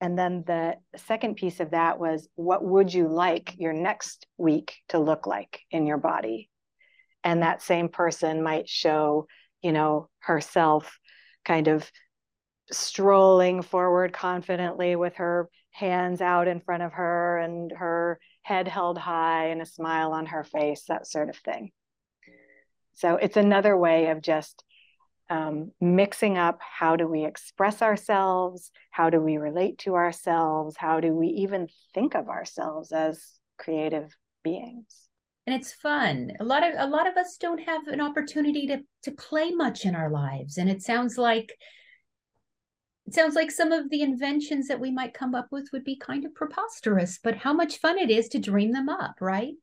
[0.00, 4.78] and then the second piece of that was what would you like your next week
[4.88, 6.50] to look like in your body?
[7.24, 9.26] And that same person might show,
[9.62, 10.98] you know, herself
[11.44, 11.90] kind of
[12.70, 18.98] strolling forward confidently with her hands out in front of her and her head held
[18.98, 21.70] high and a smile on her face, that sort of thing.
[22.94, 24.64] So it's another way of just
[25.30, 31.00] um, mixing up how do we express ourselves how do we relate to ourselves how
[31.00, 33.18] do we even think of ourselves as
[33.56, 35.01] creative beings
[35.46, 36.32] and it's fun.
[36.40, 39.84] A lot of a lot of us don't have an opportunity to to play much
[39.84, 40.56] in our lives.
[40.56, 41.52] And it sounds like
[43.06, 45.96] it sounds like some of the inventions that we might come up with would be
[45.96, 49.54] kind of preposterous but how much fun it is to dream them up right?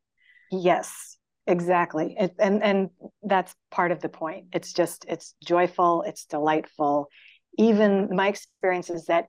[0.51, 2.15] Yes exactly.
[2.19, 2.89] It, and and
[3.23, 4.47] that's part of the point.
[4.53, 7.07] It's just it's joyful it's delightful.
[7.57, 9.27] Even my experience is that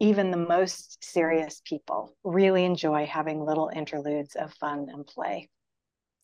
[0.00, 5.48] even the most serious people really enjoy having little interludes of fun and play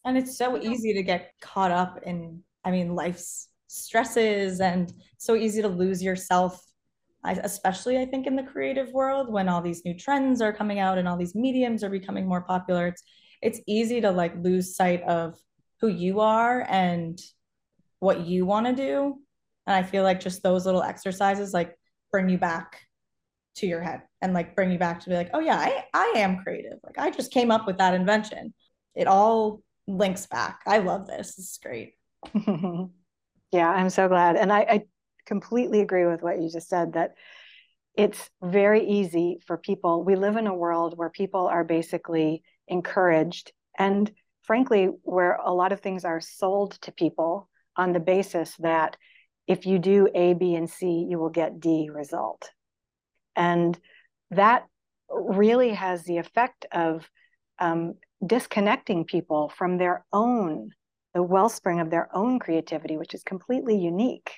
[0.05, 5.35] and it's so easy to get caught up in i mean life's stresses and so
[5.35, 6.65] easy to lose yourself
[7.25, 10.99] especially i think in the creative world when all these new trends are coming out
[10.99, 12.87] and all these mediums are becoming more popular.
[12.87, 13.03] It's
[13.41, 15.39] it's easy to like lose sight of
[15.81, 17.21] who you are and
[18.01, 19.19] what you want to do.
[19.67, 21.77] And i feel like just those little exercises like
[22.11, 22.81] bring you back
[23.57, 26.13] to your head and like bring you back to be like oh yeah i, I
[26.17, 26.79] am creative.
[26.85, 28.55] Like i just came up with that invention.
[28.95, 30.61] It all links back.
[30.67, 31.35] I love this.
[31.35, 31.95] This is great.
[33.51, 34.37] Yeah i'm so glad.
[34.37, 34.83] And I, I
[35.27, 37.15] completely agree with what you just said that
[37.95, 43.53] it's very easy for people we live in a world where people are basically encouraged
[43.79, 44.11] and
[44.43, 48.97] frankly where a lot of things are sold to people on the basis that
[49.47, 52.51] if you do a b and c you will get d result.
[53.37, 53.79] And
[54.31, 54.67] that
[55.11, 57.09] really has the effect of
[57.59, 57.95] um,
[58.25, 60.71] disconnecting people from their own
[61.15, 64.31] the wellspring of their own creativity which is completely unique.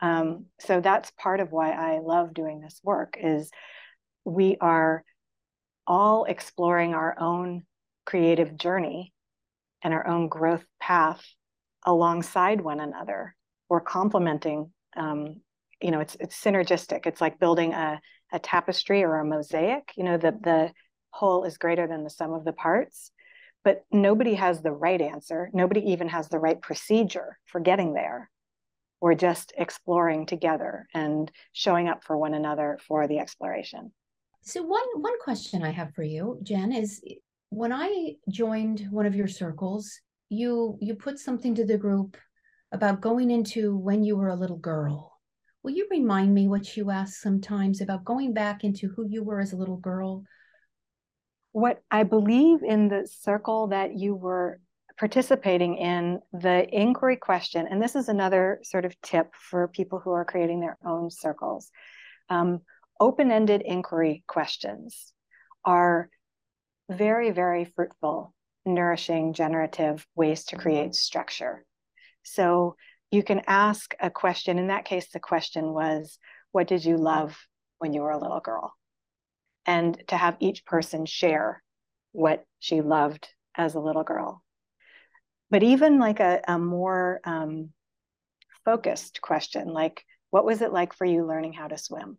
[0.00, 3.50] Um, so that's part of why i love doing this work is
[4.24, 5.04] we are
[5.86, 7.62] all exploring our own
[8.04, 9.12] creative journey
[9.82, 11.22] and our own growth path
[11.84, 13.34] alongside one another.
[13.68, 15.40] Or complementing um,
[15.80, 17.06] you know it's it's synergistic.
[17.06, 18.00] It's like building a,
[18.32, 20.72] a tapestry or a mosaic you know the the
[21.14, 23.12] whole is greater than the sum of the parts
[23.64, 25.50] but nobody has the right answer.
[25.52, 28.30] Nobody even has the right procedure for getting there.
[29.00, 33.92] We're just exploring together and showing up for one another for the exploration.
[34.42, 37.02] So one one question I have for you, Jen, is
[37.48, 39.90] when I joined one of your circles,
[40.28, 42.16] you you put something to the group
[42.72, 45.18] about going into when you were a little girl.
[45.62, 49.40] Will you remind me what you ask sometimes about going back into who you were
[49.40, 50.24] as a little girl?
[51.54, 54.58] What I believe in the circle that you were
[54.98, 60.10] participating in, the inquiry question, and this is another sort of tip for people who
[60.10, 61.70] are creating their own circles.
[62.28, 62.62] Um,
[62.98, 65.12] Open ended inquiry questions
[65.64, 66.10] are
[66.90, 68.34] very, very fruitful,
[68.66, 71.64] nourishing, generative ways to create structure.
[72.24, 72.74] So
[73.12, 74.58] you can ask a question.
[74.58, 76.18] In that case, the question was,
[76.50, 77.36] What did you love
[77.78, 78.74] when you were a little girl?
[79.66, 81.62] And to have each person share
[82.12, 84.42] what she loved as a little girl.
[85.50, 87.70] But even like a, a more um,
[88.64, 92.18] focused question, like, What was it like for you learning how to swim?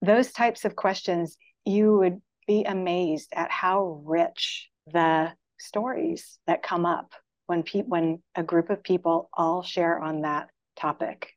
[0.00, 6.86] Those types of questions, you would be amazed at how rich the stories that come
[6.86, 7.12] up
[7.46, 11.30] when pe- when a group of people all share on that topic.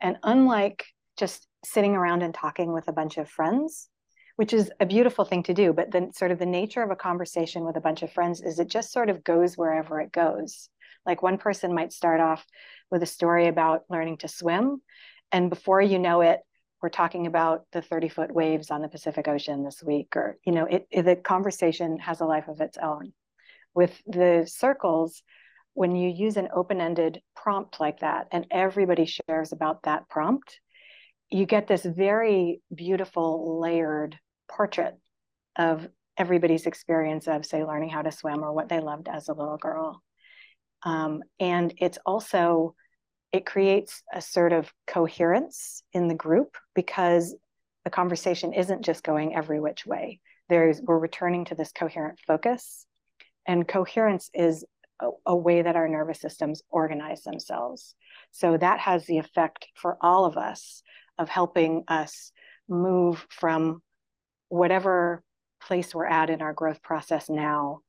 [0.00, 0.84] And unlike
[1.16, 3.88] just sitting around and talking with a bunch of friends,
[4.36, 6.96] which is a beautiful thing to do, but then sort of the nature of a
[6.96, 10.68] conversation with a bunch of friends is it just sort of goes wherever it goes.
[11.04, 12.44] Like one person might start off
[12.90, 14.80] with a story about learning to swim,
[15.30, 16.40] and before you know it,
[16.82, 20.52] we're talking about the 30 foot waves on the Pacific Ocean this week, or, you
[20.52, 23.12] know, it, it, the conversation has a life of its own.
[23.72, 25.22] With the circles,
[25.74, 30.60] when you use an open-ended prompt like that and everybody shares about that prompt
[31.32, 34.18] you get this very beautiful layered
[34.50, 34.94] portrait
[35.56, 39.32] of everybody's experience of say learning how to swim or what they loved as a
[39.32, 40.02] little girl
[40.84, 42.74] um, and it's also
[43.32, 47.34] it creates a sort of coherence in the group because
[47.84, 52.86] the conversation isn't just going every which way there's we're returning to this coherent focus
[53.46, 54.64] and coherence is
[55.00, 57.94] a, a way that our nervous systems organize themselves.
[58.30, 60.82] So that has the effect for all of us
[61.18, 62.32] of helping us
[62.68, 63.82] move from
[64.48, 65.22] whatever
[65.60, 67.80] place we're at in our growth process now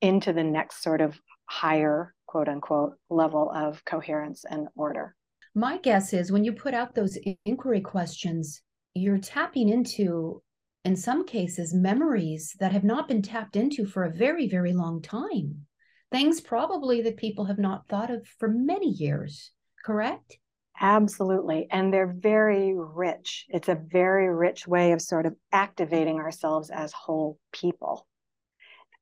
[0.00, 5.14] into the next sort of higher quote unquote level of coherence and order.
[5.54, 8.62] My guess is when you put out those inquiry questions,
[8.94, 10.42] you're tapping into,
[10.84, 15.02] in some cases, memories that have not been tapped into for a very, very long
[15.02, 15.66] time
[16.12, 19.50] things probably that people have not thought of for many years,
[19.84, 20.38] correct?
[20.82, 21.68] Absolutely.
[21.70, 23.46] And they're very rich.
[23.48, 28.08] It's a very rich way of sort of activating ourselves as whole people.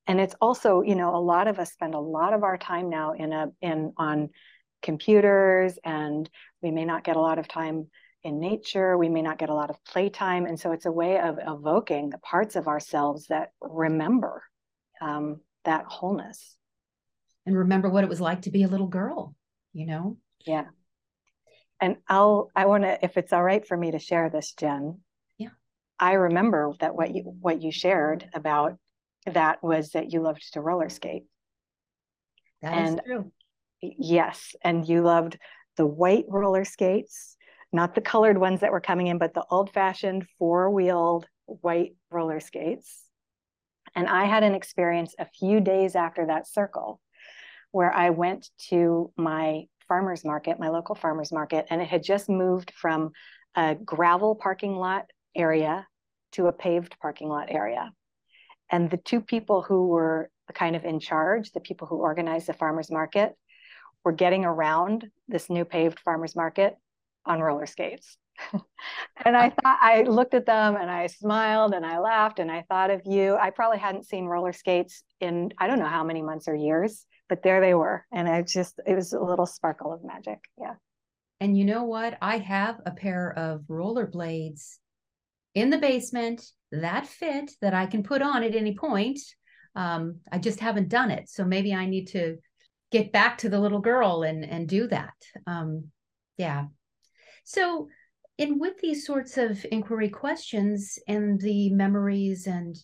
[0.07, 2.91] And it's also, you know, a lot of us spend a lot of our time
[2.91, 4.28] now in a in on
[4.83, 6.28] computers and
[6.62, 7.89] we may not get a lot of time
[8.22, 8.99] in nature.
[8.99, 10.45] We may not get a lot of playtime.
[10.45, 14.43] And so it's a way of evoking the parts of ourselves that remember
[15.01, 16.57] um, that wholeness
[17.47, 19.35] and remember what it was like to be a little girl,
[19.72, 20.18] you know?
[20.45, 20.66] Yeah.
[21.81, 25.01] And I'll I want to if it's all right for me to share this, Jen.
[25.39, 25.49] Yeah.
[25.99, 28.76] I remember that what you what you shared about
[29.26, 31.24] that was that you loved to roller skate.
[32.62, 33.33] That and is true.
[33.81, 35.39] Yes, and you loved
[35.76, 37.37] the white roller skates,
[37.72, 43.05] not the colored ones that were coming in, but the old-fashioned four-wheeled white roller skates.
[43.95, 47.01] And I had an experience a few days after that circle
[47.72, 52.28] where I went to my farmer's market, my local farmer's market, and it had just
[52.28, 53.11] moved from
[53.57, 55.84] a gravel parking lot area
[56.30, 57.91] to a paved parking lot area.
[58.70, 62.53] And the two people who were kind of in charge, the people who organized the
[62.53, 63.34] farmer's market,
[64.05, 66.76] were getting around this new paved farmer's market
[67.26, 68.16] on roller skates.
[69.24, 72.64] and I thought I looked at them and I smiled and I laughed and I
[72.68, 73.34] thought of you.
[73.34, 77.07] I probably hadn't seen roller skates in I don't know how many months or years
[77.31, 78.05] but there they were.
[78.12, 80.41] And I just, it was a little sparkle of magic.
[80.61, 80.74] Yeah.
[81.41, 82.18] And you know what?
[82.20, 84.76] I have a pair of rollerblades
[85.55, 89.20] in the basement that fit that I can put on at any point.
[89.74, 91.31] Um, I just haven't done it.
[91.31, 92.37] So maybe I need to
[92.91, 95.14] get back to the little girl and and do that.
[95.47, 95.87] Um,
[96.37, 96.64] yeah.
[97.45, 97.89] So
[98.39, 102.76] and with these sorts of inquiry questions and the memories and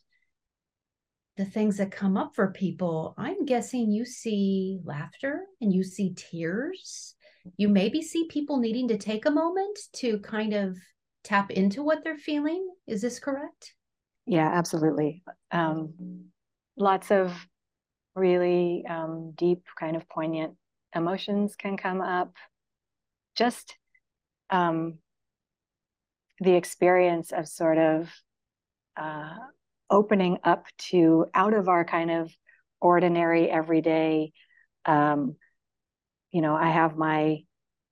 [1.37, 6.14] the things that come up for people, I'm guessing you see laughter and you see
[6.14, 7.14] tears.
[7.57, 10.76] You maybe see people needing to take a moment to kind of
[11.22, 12.68] tap into what they're feeling.
[12.87, 13.74] Is this correct?
[14.26, 15.22] Yeah, absolutely.
[15.53, 16.24] Um,
[16.76, 17.32] lots of
[18.14, 20.55] really um, deep, kind of poignant
[20.95, 22.34] emotions can come up.
[23.37, 23.76] Just
[24.51, 24.99] um,
[26.41, 28.11] the experience of sort of
[28.97, 29.37] uh,
[29.91, 32.34] opening up to out of our kind of
[32.80, 34.32] ordinary everyday
[34.84, 35.37] um,
[36.30, 37.39] you know i have my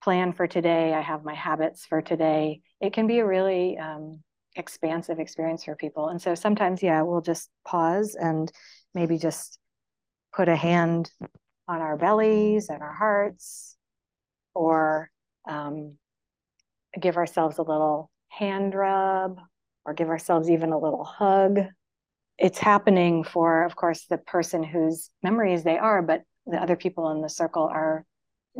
[0.02, 2.60] plan for today i have my habits for today.
[2.80, 4.22] It can be a really um,
[4.56, 6.08] expansive experience for people.
[6.08, 8.52] And so sometimes yeah we'll just pause and
[8.94, 9.58] maybe just
[10.34, 11.10] put a hand
[11.66, 13.76] on our bellies and our hearts
[14.54, 15.10] or
[15.48, 15.96] um,
[17.00, 19.40] give ourselves a little hand rub
[19.84, 21.60] or give ourselves even a little hug
[22.38, 27.10] it's happening for of course the person whose memories they are but the other people
[27.10, 28.04] in the circle are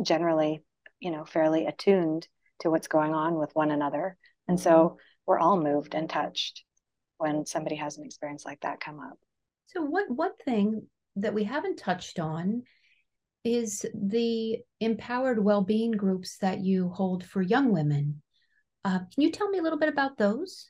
[0.03, 0.63] generally
[0.99, 2.27] you know fairly attuned
[2.59, 4.17] to what's going on with one another.
[4.47, 6.63] And so we're all moved and touched
[7.17, 9.17] when somebody has an experience like that come up.
[9.67, 12.63] So what one thing that we haven't touched on
[13.43, 18.21] is the empowered well-being groups that you hold for young women.
[18.83, 20.69] Uh, can you tell me a little bit about those?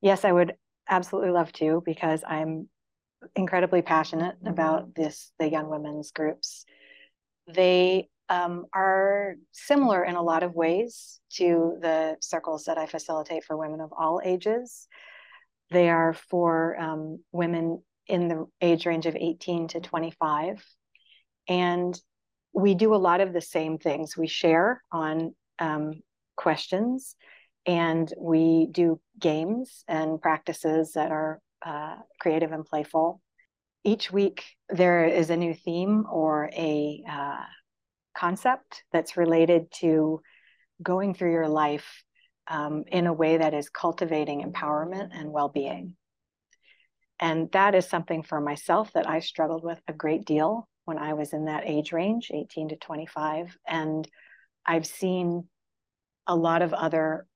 [0.00, 0.54] Yes i would
[0.88, 2.68] absolutely love to because I'm
[3.36, 6.64] incredibly passionate about this the young women's groups.
[7.46, 13.44] They um, are similar in a lot of ways to the circles that I facilitate
[13.44, 14.88] for women of all ages.
[15.70, 20.64] They are for um, women in the age range of 18 to 25.
[21.48, 21.98] And
[22.52, 24.16] we do a lot of the same things.
[24.16, 26.02] We share on um,
[26.36, 27.16] questions
[27.66, 33.20] and we do games and practices that are uh, creative and playful.
[33.84, 37.44] Each week, there is a new theme or a uh,
[38.16, 40.20] concept that's related to
[40.82, 42.02] going through your life
[42.48, 45.96] um, in a way that is cultivating empowerment and well being.
[47.20, 51.14] And that is something for myself that I struggled with a great deal when I
[51.14, 53.56] was in that age range, 18 to 25.
[53.66, 54.08] And
[54.66, 55.48] I've seen
[56.26, 57.26] a lot of other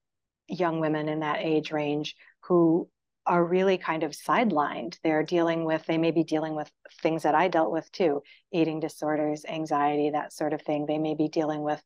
[0.47, 2.89] young women in that age range who
[3.25, 4.97] are really kind of sidelined.
[5.03, 6.71] They're dealing with, they may be dealing with
[7.01, 10.85] things that I dealt with too eating disorders, anxiety, that sort of thing.
[10.85, 11.83] They may be dealing with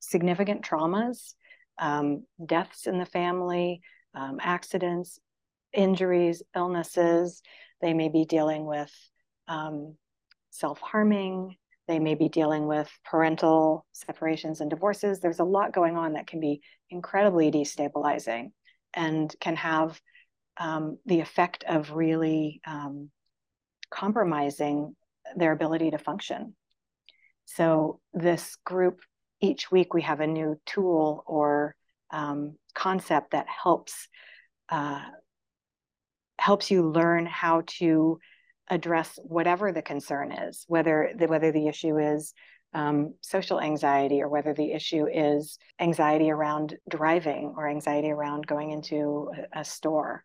[0.00, 1.34] significant traumas,
[1.78, 3.80] um, deaths in the family,
[4.14, 5.18] um, accidents,
[5.72, 7.42] injuries, illnesses.
[7.80, 8.92] They may be dealing with
[9.48, 9.96] um,
[10.50, 15.20] self harming, they may be dealing with parental separations and divorces.
[15.20, 18.52] There's a lot going on that can be incredibly destabilizing
[18.94, 20.00] and can have
[20.56, 23.10] um, the effect of really um,
[23.90, 24.94] compromising
[25.36, 26.54] their ability to function.
[27.46, 29.00] So, this group,
[29.40, 31.74] each week we have a new tool or
[32.10, 34.08] um, concept that helps
[34.70, 35.02] uh,
[36.38, 38.18] helps you learn how to
[38.70, 42.32] address whatever the concern is, whether the, whether the issue is
[42.72, 48.70] um, social anxiety or whether the issue is anxiety around driving or anxiety around going
[48.70, 50.24] into a, store.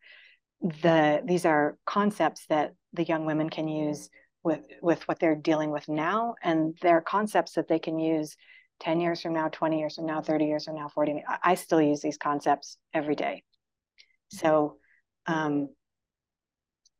[0.62, 4.10] The these are concepts that the young women can use
[4.44, 8.36] with with what they're dealing with now, and they're concepts that they can use
[8.80, 11.24] 10 years from now, 20 years from now, 30 years from now, 40.
[11.44, 13.44] I still use these concepts every day.
[14.30, 14.78] So
[15.28, 15.70] um,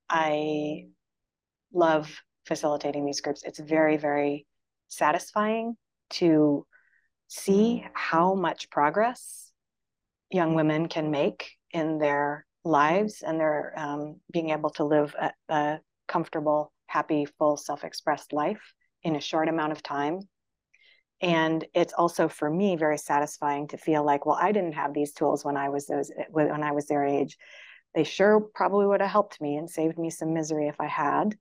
[0.10, 0.88] I
[1.74, 3.44] love facilitating these groups.
[3.44, 4.46] It's very, very
[4.88, 5.76] satisfying
[6.12, 6.66] to
[7.28, 9.52] see how much progress
[10.32, 15.32] young women can make in their lives and their um, being able to live a,
[15.50, 20.20] a comfortable, happy, full, self expressed life in a short amount of time.
[21.22, 25.14] And it's also for me very satisfying to feel like, well, I didn't have these
[25.14, 27.38] tools when I was those when I was their age.
[27.94, 31.36] They sure probably would have helped me and saved me some misery if I had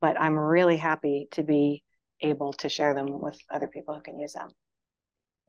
[0.00, 1.82] but I'm really happy to be
[2.20, 4.48] able to share them with other people who can use them.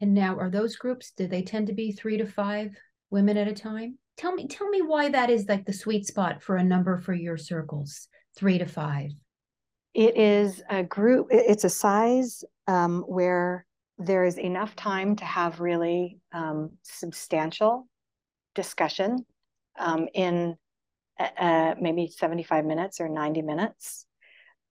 [0.02, 2.72] And now are those groups, do they tend to be three to five
[3.10, 3.98] women at a time?
[4.18, 7.14] Tell me, tell me why that is like the sweet spot for a number for
[7.14, 9.12] your circles, three to five.
[9.94, 13.66] It is a group, it's a size um, where
[13.98, 17.88] there is enough time to have really um, substantial
[18.56, 19.26] discussion
[19.78, 20.56] um, in
[21.20, 24.06] uh, maybe 75 minutes or 90 minutes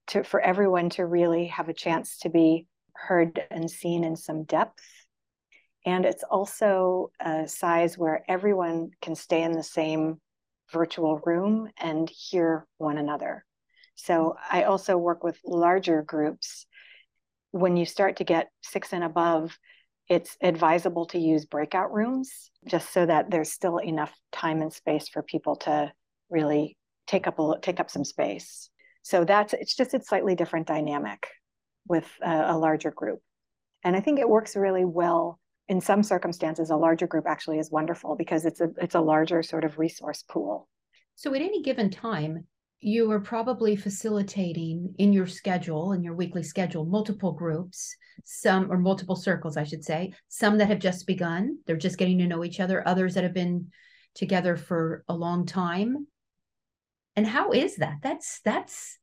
[0.09, 4.43] to for everyone to really have a chance to be heard and seen in some
[4.43, 4.83] depth.
[5.85, 10.19] And it's also a size where everyone can stay in the same
[10.71, 13.45] virtual room and hear one another.
[13.95, 16.65] So I also work with larger groups.
[17.51, 19.57] When you start to get six and above,
[20.07, 25.07] it's advisable to use breakout rooms just so that there's still enough time and space
[25.07, 25.91] for people to
[26.29, 28.69] really take up a take up some space.
[29.09, 31.25] So that's it's just a slightly different dynamic
[31.87, 33.19] with a, a larger group.
[33.83, 35.39] And i think it works really well.
[35.67, 39.41] In some circumstances a larger group actually is wonderful because it's a it's a larger
[39.41, 40.67] sort of resource pool.
[41.15, 42.45] So at any given time
[42.81, 48.77] you are probably facilitating in your schedule in your weekly schedule multiple groups some or
[48.77, 51.57] multiple circles i should say some that have just begun.
[51.65, 53.71] They're just getting to know each other others that have been
[54.13, 56.05] together for a long time.
[57.15, 57.97] And how is that?
[58.01, 58.98] That's that's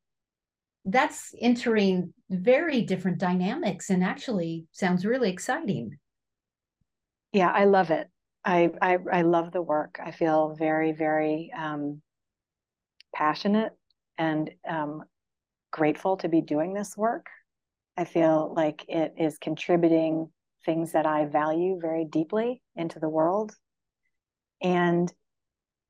[0.87, 5.99] that's entering very different dynamics and actually sounds really exciting.
[7.33, 8.09] Yeah i love it.
[8.45, 9.99] I i, I love the work.
[10.03, 12.01] I feel very very um,
[13.15, 13.73] passionate
[14.17, 15.03] and um,
[15.73, 17.27] grateful to be doing this work.
[17.97, 20.31] I feel like it is contributing
[20.65, 23.55] things that i value very deeply into the world.
[24.63, 25.13] And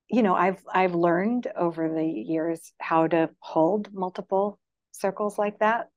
[0.08, 4.58] you know i've i've learned over the years how to hold multiple
[5.00, 5.88] circles like that.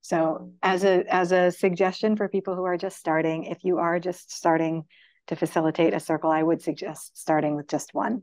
[0.00, 3.98] So as a as a suggestion for people who are just starting if you are
[3.98, 4.84] just starting
[5.26, 8.22] to facilitate a circle i would suggest starting with just one.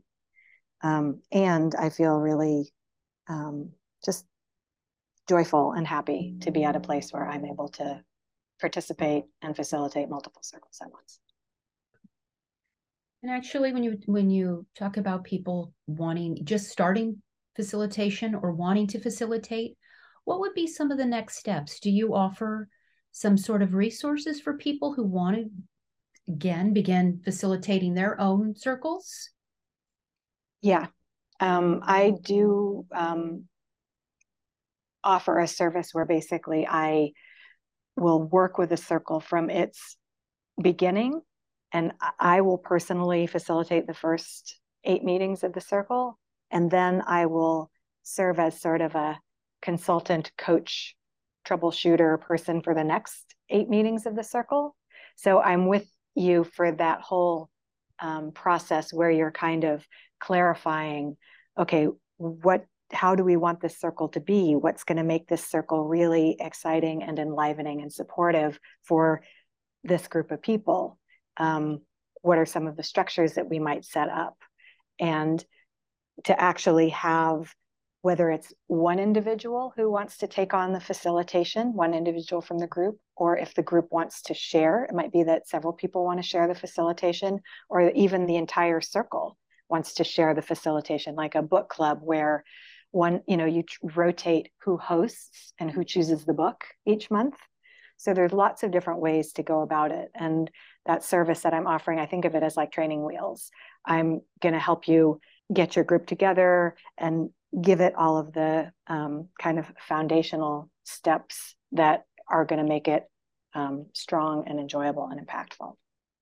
[0.82, 2.72] Um, and i feel really
[3.28, 3.70] um,
[4.04, 4.24] just
[5.28, 8.02] joyful and happy to be at a place where i'm able to
[8.60, 11.20] participate and facilitate multiple circles at once.
[13.22, 17.22] And actually, when you when you talk about people wanting just starting
[17.56, 19.76] facilitation or wanting to facilitate,
[20.24, 21.80] what would be some of the next steps?
[21.80, 22.68] Do you offer
[23.12, 25.50] some sort of resources for people who want to
[26.28, 29.30] again begin facilitating their own circles?
[30.60, 30.86] Yeah,
[31.40, 33.44] um, I do um,
[35.04, 37.12] offer a service where basically I
[37.96, 39.96] will work with a circle from its
[40.60, 41.20] beginning
[41.72, 46.18] and I will personally facilitate the first eight meetings of the circle.
[46.50, 47.70] And then I will
[48.02, 49.18] serve as sort of a
[49.62, 50.94] consultant, coach,
[51.46, 54.76] troubleshooter person for the next eight meetings of the circle.
[55.16, 57.50] So I'm with you for that whole
[58.00, 59.86] um, process where you're kind of
[60.20, 61.16] clarifying
[61.58, 61.88] okay,
[62.18, 64.54] what how do we want this circle to be?
[64.54, 69.22] What's going to make this circle really exciting and enlivening and supportive for
[69.82, 70.98] this group of people?
[71.36, 71.80] um,
[72.22, 74.36] what are some of the structures that we might set up
[74.98, 75.44] and
[76.24, 77.54] to actually have
[78.02, 82.66] whether it's one individual who wants to take on the facilitation, one individual from the
[82.68, 86.20] group, or if the group wants to share, it might be that several people want
[86.20, 89.36] to share the facilitation, or even the entire circle
[89.68, 92.44] wants to share the facilitation, like a book club where
[92.92, 97.34] one, you know, you rotate who hosts and who chooses the book each month.
[97.96, 100.10] So there's lots of different ways to go about it.
[100.14, 100.48] And
[100.86, 103.50] that service that I'm offering, I think of it as like training wheels.
[103.84, 105.20] I'm going to help you
[105.52, 107.30] get your group together and
[107.60, 112.88] give it all of the um, kind of foundational steps that are going to make
[112.88, 113.04] it
[113.54, 115.74] um, strong and enjoyable and impactful.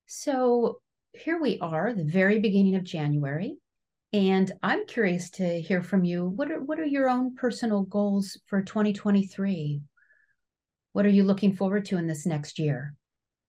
[0.07, 0.79] So
[1.13, 3.57] here we are, the very beginning of January.
[4.13, 6.27] And I'm curious to hear from you.
[6.27, 9.83] What are what are your own personal goals for 2023?
[10.93, 12.95] What are you looking forward to in this next year?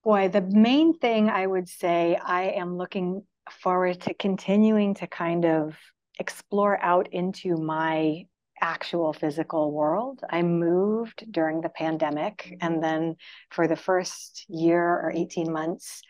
[0.03, 5.45] Boy, the main thing I would say I am looking forward to continuing to kind
[5.45, 5.77] of
[6.19, 8.25] explore out into my
[8.61, 10.21] actual physical world.
[10.29, 12.55] I moved during the pandemic, mm-hmm.
[12.61, 13.15] and then
[13.51, 16.01] for the first year or 18 months,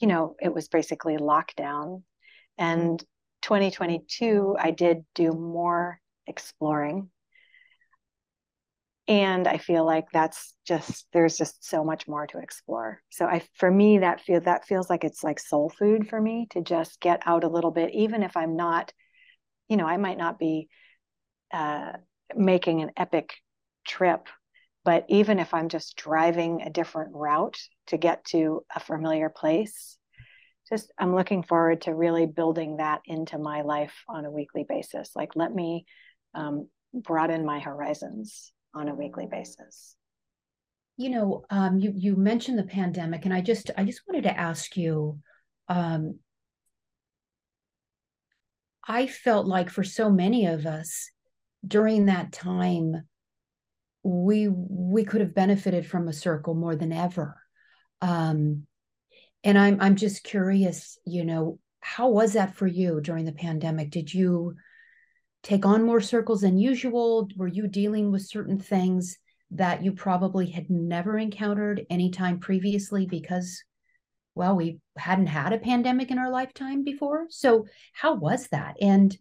[0.00, 2.02] you know, it was basically lockdown.
[2.60, 2.64] Mm-hmm.
[2.64, 3.04] And
[3.42, 7.10] 2022, I did do more exploring
[9.08, 13.00] and i feel like that's just there's just so much more to explore.
[13.10, 16.46] So i for me that feel that feels like it's like soul food for me
[16.50, 18.92] to just get out a little bit even if i'm not
[19.68, 20.68] you know i might not be
[21.52, 21.92] uh,
[22.36, 23.34] making an epic
[23.86, 24.28] trip
[24.84, 29.98] but even if i'm just driving a different route to get to a familiar place
[30.68, 35.10] just i'm looking forward to really building that into my life on a weekly basis.
[35.14, 35.84] Like let me
[36.34, 39.96] um, broaden my horizons on a weekly basis.
[40.96, 44.38] You know, um, you you mentioned the pandemic, and I just I just wanted to
[44.38, 45.18] ask you.
[45.68, 46.18] Um,
[48.86, 51.10] I felt like for so many of us
[51.66, 53.06] during that time,
[54.02, 57.36] we we could have benefited from a circle more than ever.
[58.00, 58.66] Um,
[59.44, 63.90] and I'm I'm just curious, you know, how was that for you during the pandemic?
[63.90, 64.56] Did you
[65.42, 67.28] take on more circles than usual?
[67.36, 69.18] Were you dealing with certain things
[69.50, 73.62] that you probably had never encountered anytime previously because,
[74.34, 77.26] well, we hadn't had a pandemic in our lifetime before?
[77.28, 78.76] So, how was that?
[78.80, 79.16] And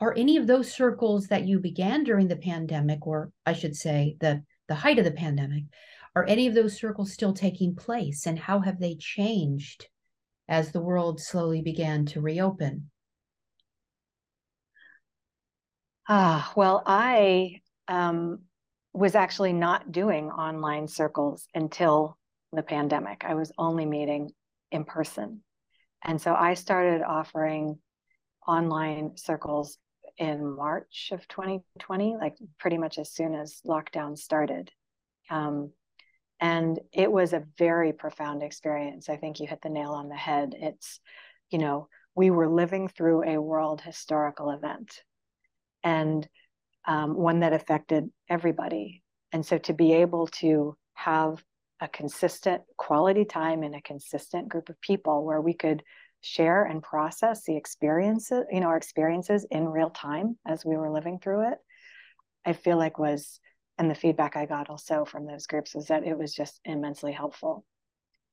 [0.00, 4.16] are any of those circles that you began during the pandemic, or I should say,
[4.20, 5.64] the, the height of the pandemic,
[6.16, 8.26] are any of those circles still taking place?
[8.26, 9.86] And how have they changed
[10.48, 12.89] as the world slowly began to reopen?
[16.12, 18.40] Ah, well, I um,
[18.92, 22.18] was actually not doing online circles until
[22.52, 23.22] the pandemic.
[23.24, 24.32] I was only meeting
[24.72, 25.44] in person.
[26.02, 27.78] And so I started offering
[28.44, 29.78] online circles
[30.18, 34.68] in March of 2020, like pretty much as soon as lockdown started.
[35.30, 35.70] Um,
[36.40, 39.08] and it was a very profound experience.
[39.08, 40.56] I think you hit the nail on the head.
[40.58, 40.98] It's,
[41.50, 41.86] you know,
[42.16, 45.04] we were living through a world historical event
[45.82, 46.28] and
[46.86, 49.02] um, one that affected everybody.
[49.32, 51.42] And so to be able to have
[51.80, 55.82] a consistent quality time in a consistent group of people where we could
[56.20, 60.90] share and process the experiences, you know, our experiences in real time as we were
[60.90, 61.58] living through it,
[62.44, 63.40] I feel like was,
[63.78, 67.12] and the feedback I got also from those groups was that it was just immensely
[67.12, 67.64] helpful.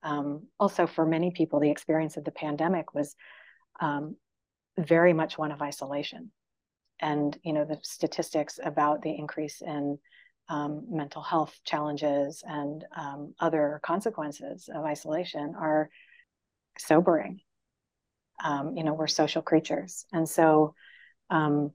[0.03, 3.15] Um, also, for many people, the experience of the pandemic was
[3.79, 4.15] um,
[4.77, 6.31] very much one of isolation.
[6.99, 9.99] And, you know, the statistics about the increase in
[10.49, 15.89] um, mental health challenges and um, other consequences of isolation are
[16.79, 17.41] sobering.
[18.43, 20.05] Um, you know we're social creatures.
[20.13, 20.75] And so
[21.29, 21.71] um,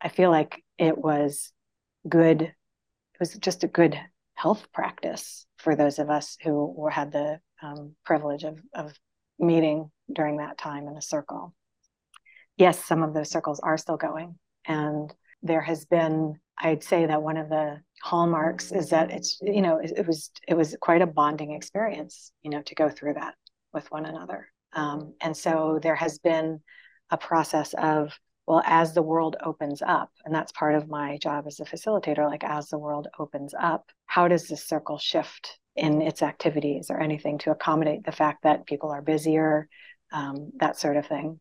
[0.00, 1.52] i feel like it was
[2.08, 2.54] good it
[3.20, 4.00] was just a good
[4.34, 8.92] health practice for those of us who had the um, privilege of, of
[9.38, 11.54] meeting during that time in a circle.
[12.56, 14.36] Yes some of those circles are still going
[14.66, 19.62] and there has been i'd say that one of the hallmarks is that it's you
[19.62, 23.14] know it, it was it was quite a bonding experience you know to go through
[23.14, 23.34] that
[23.72, 26.60] with one another um, and so there has been
[27.10, 31.46] a process of, well, as the world opens up, and that's part of my job
[31.46, 36.02] as a facilitator, like as the world opens up, how does this circle shift in
[36.02, 39.68] its activities or anything to accommodate the fact that people are busier,
[40.12, 41.38] um, that sort of thing.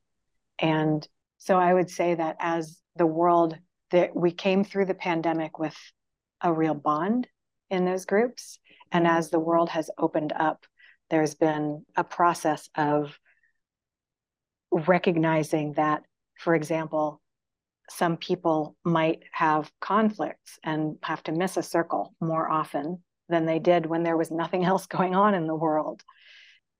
[0.60, 1.08] And
[1.40, 3.58] so I would say that as the world,
[3.90, 5.76] that we came through the pandemic with
[6.42, 7.28] a real bond
[7.72, 8.60] in those groups.
[8.92, 10.66] And as the world has opened up,
[11.10, 13.18] there's been a process of
[14.72, 16.04] recognizing that,
[16.38, 17.22] for example,
[17.90, 23.60] some people might have conflicts and have to miss a circle more often than they
[23.60, 26.04] did when there was nothing else going on in the world.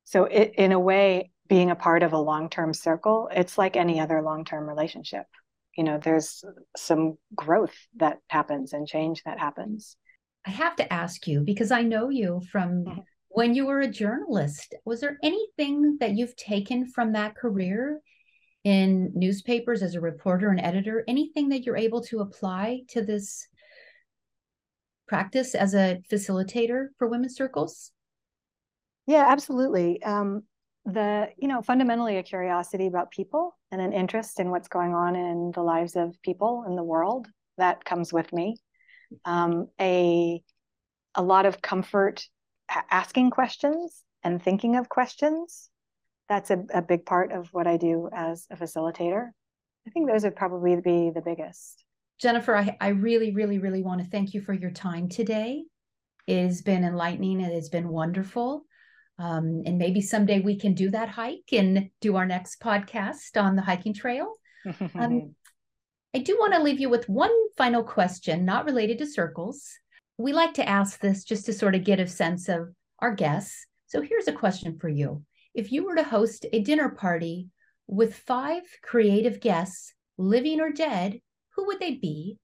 [0.04, 3.76] So, it, in a way, being a part of a long term circle, it's like
[3.76, 5.26] any other long term relationship.
[5.80, 6.44] You know, there's
[6.76, 9.96] some growth that happens and change that happens.
[10.46, 13.00] I have to ask you because I know you from mm-hmm
[13.30, 18.02] when you were a journalist, was there anything that you've taken from that career
[18.64, 21.04] in newspapers as a reporter and editor?
[21.08, 23.48] Anything that you're able to apply to this
[25.08, 27.92] practice as a facilitator for women's circles?
[29.06, 30.02] Yeah, absolutely.
[30.04, 30.44] Um,
[30.86, 35.16] the you know fundamentally a curiosity about people and an interest in what's going on
[35.16, 37.28] in the lives of people in the world
[37.58, 38.58] that comes with me.
[39.26, 40.42] Um, a
[41.16, 42.26] a lot of comfort
[42.90, 45.70] asking questions and thinking of questions.
[46.28, 49.30] That's a, a big part of what I do as a facilitator.
[49.88, 51.84] I think those would probably be the biggest.
[52.20, 55.64] Jennifer, I, I really, really, really want to thank you for your time today.
[56.28, 57.42] It has been enlightening.
[57.42, 58.66] It has been wonderful.
[59.20, 63.56] Um, and maybe someday we can do that hike and do our next podcast on
[63.56, 64.34] the hiking trail.
[64.96, 65.36] um,
[66.16, 69.78] I do want to leave you with one final question, not related to circles
[70.20, 73.66] we like to ask this just to sort of get a sense of our guests.
[73.88, 75.24] So here's a question for you.
[75.56, 77.48] If you were to host a dinner party
[77.88, 81.22] with five creative guests, living or dead,
[81.56, 82.38] who would they be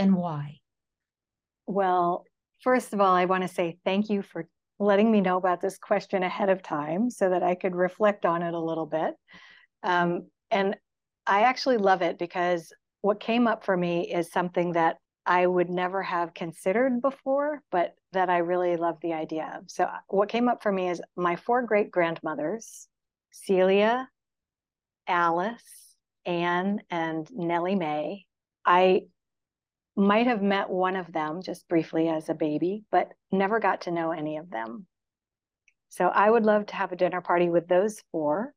[0.00, 0.58] and why?
[1.64, 2.24] Well,
[2.60, 4.48] first of all, I want to say thank you for
[4.78, 8.42] letting me know about this question ahead of time so that I could reflect on
[8.42, 9.14] it a little bit.
[9.82, 10.76] Um, and
[11.26, 15.70] I actually love it because what came up for me is something that I would
[15.70, 19.70] never have considered before, but that I really love the idea of.
[19.70, 22.88] So, uh, what came up for me is my four great grandmothers
[23.30, 24.08] Celia,
[25.06, 25.96] Alice,
[26.26, 28.26] Anne, and Nellie Mae.
[28.66, 29.02] I
[29.96, 33.90] might have met one of them just briefly as a baby, but never got to
[33.90, 34.86] know any of them.
[35.90, 38.54] So, I would love to have a dinner party with those four.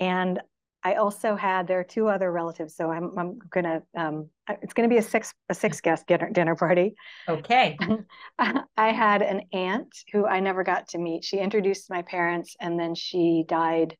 [0.00, 0.40] And
[0.84, 4.30] I also had there are two other relatives, so I'm I'm gonna um,
[4.62, 6.94] it's gonna be a six a six guest dinner dinner party.
[7.28, 7.78] Okay.
[8.38, 11.24] I had an aunt who I never got to meet.
[11.24, 13.96] She introduced my parents, and then she died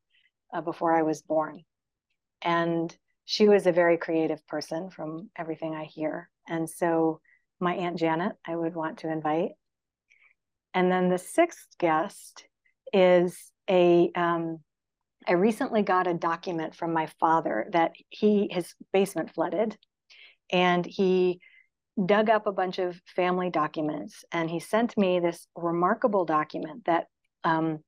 [0.53, 1.61] uh, before I was born.
[2.41, 6.29] And she was a very creative person from everything I hear.
[6.47, 7.19] And so
[7.59, 9.51] my Aunt Janet, I would want to invite.
[10.73, 12.45] And then the sixth guest
[12.91, 13.37] is
[13.69, 14.59] a um,
[15.27, 19.77] I recently got a document from my father that he his basement flooded
[20.51, 21.39] and he
[22.05, 27.05] dug up a bunch of family documents and he sent me this remarkable document that
[27.43, 27.79] um,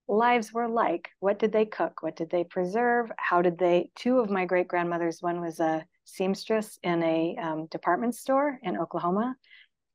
[0.08, 1.10] lives were like.
[1.20, 2.02] What did they cook?
[2.02, 3.12] What did they preserve?
[3.18, 3.90] How did they?
[3.96, 8.78] Two of my great grandmothers, one was a seamstress in a um, department store in
[8.78, 9.36] Oklahoma,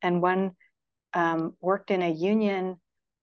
[0.01, 0.51] and one
[1.13, 2.77] um, worked in a union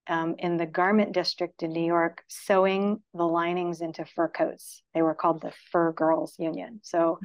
[0.08, 4.82] um, in the garment district in New York sewing the linings into fur coats.
[4.94, 6.80] They were called the Fur Girls Union.
[6.82, 7.18] So,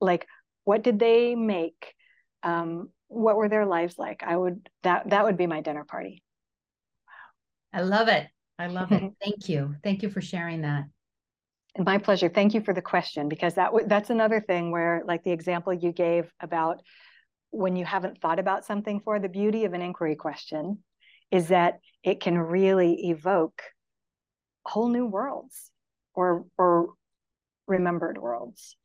[0.00, 0.26] like,
[0.64, 1.94] what did they make?
[2.44, 4.22] Um, what were their lives like?
[4.24, 6.22] I would that that would be my dinner party.
[7.72, 8.28] I love it.
[8.58, 9.12] I love it.
[9.22, 9.76] Thank you.
[9.82, 10.84] Thank you for sharing that.
[11.78, 12.28] My pleasure.
[12.28, 15.72] Thank you for the question because that w- that's another thing where, like the example
[15.72, 16.82] you gave about
[17.50, 20.78] when you haven't thought about something for the beauty of an inquiry question
[21.30, 23.62] is that it can really evoke
[24.64, 25.70] whole new worlds
[26.14, 26.94] or or
[27.66, 28.76] remembered worlds.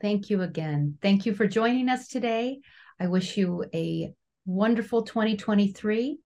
[0.00, 0.98] Thank you again.
[1.00, 2.60] Thank you for joining us today.
[3.00, 4.12] I wish you a
[4.44, 6.18] wonderful 2023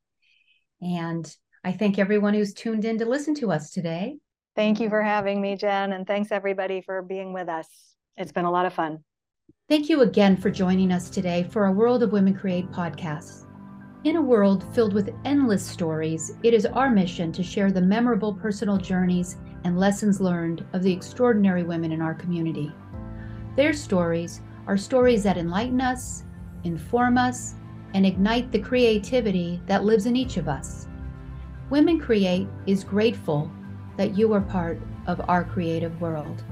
[0.81, 4.17] and I thank everyone who's tuned in to listen to us today.
[4.57, 7.69] Thank you for having me, Jen, and thanks everybody for being with us.
[8.17, 8.99] It's been a lot of fun.
[9.69, 13.47] Thank you again for joining us today for our World of Women Create podcast.
[14.03, 18.35] In a world filled with endless stories, it is our mission to share the memorable
[18.35, 22.73] personal journeys and lessons learned of the extraordinary women in our community.
[23.55, 26.25] Their stories are stories that enlighten us,
[26.65, 27.55] inform us,
[27.95, 30.89] and ignite the creativity that lives in each of us.
[31.73, 33.51] Women Create is grateful
[33.97, 36.45] that you are part of our creative world.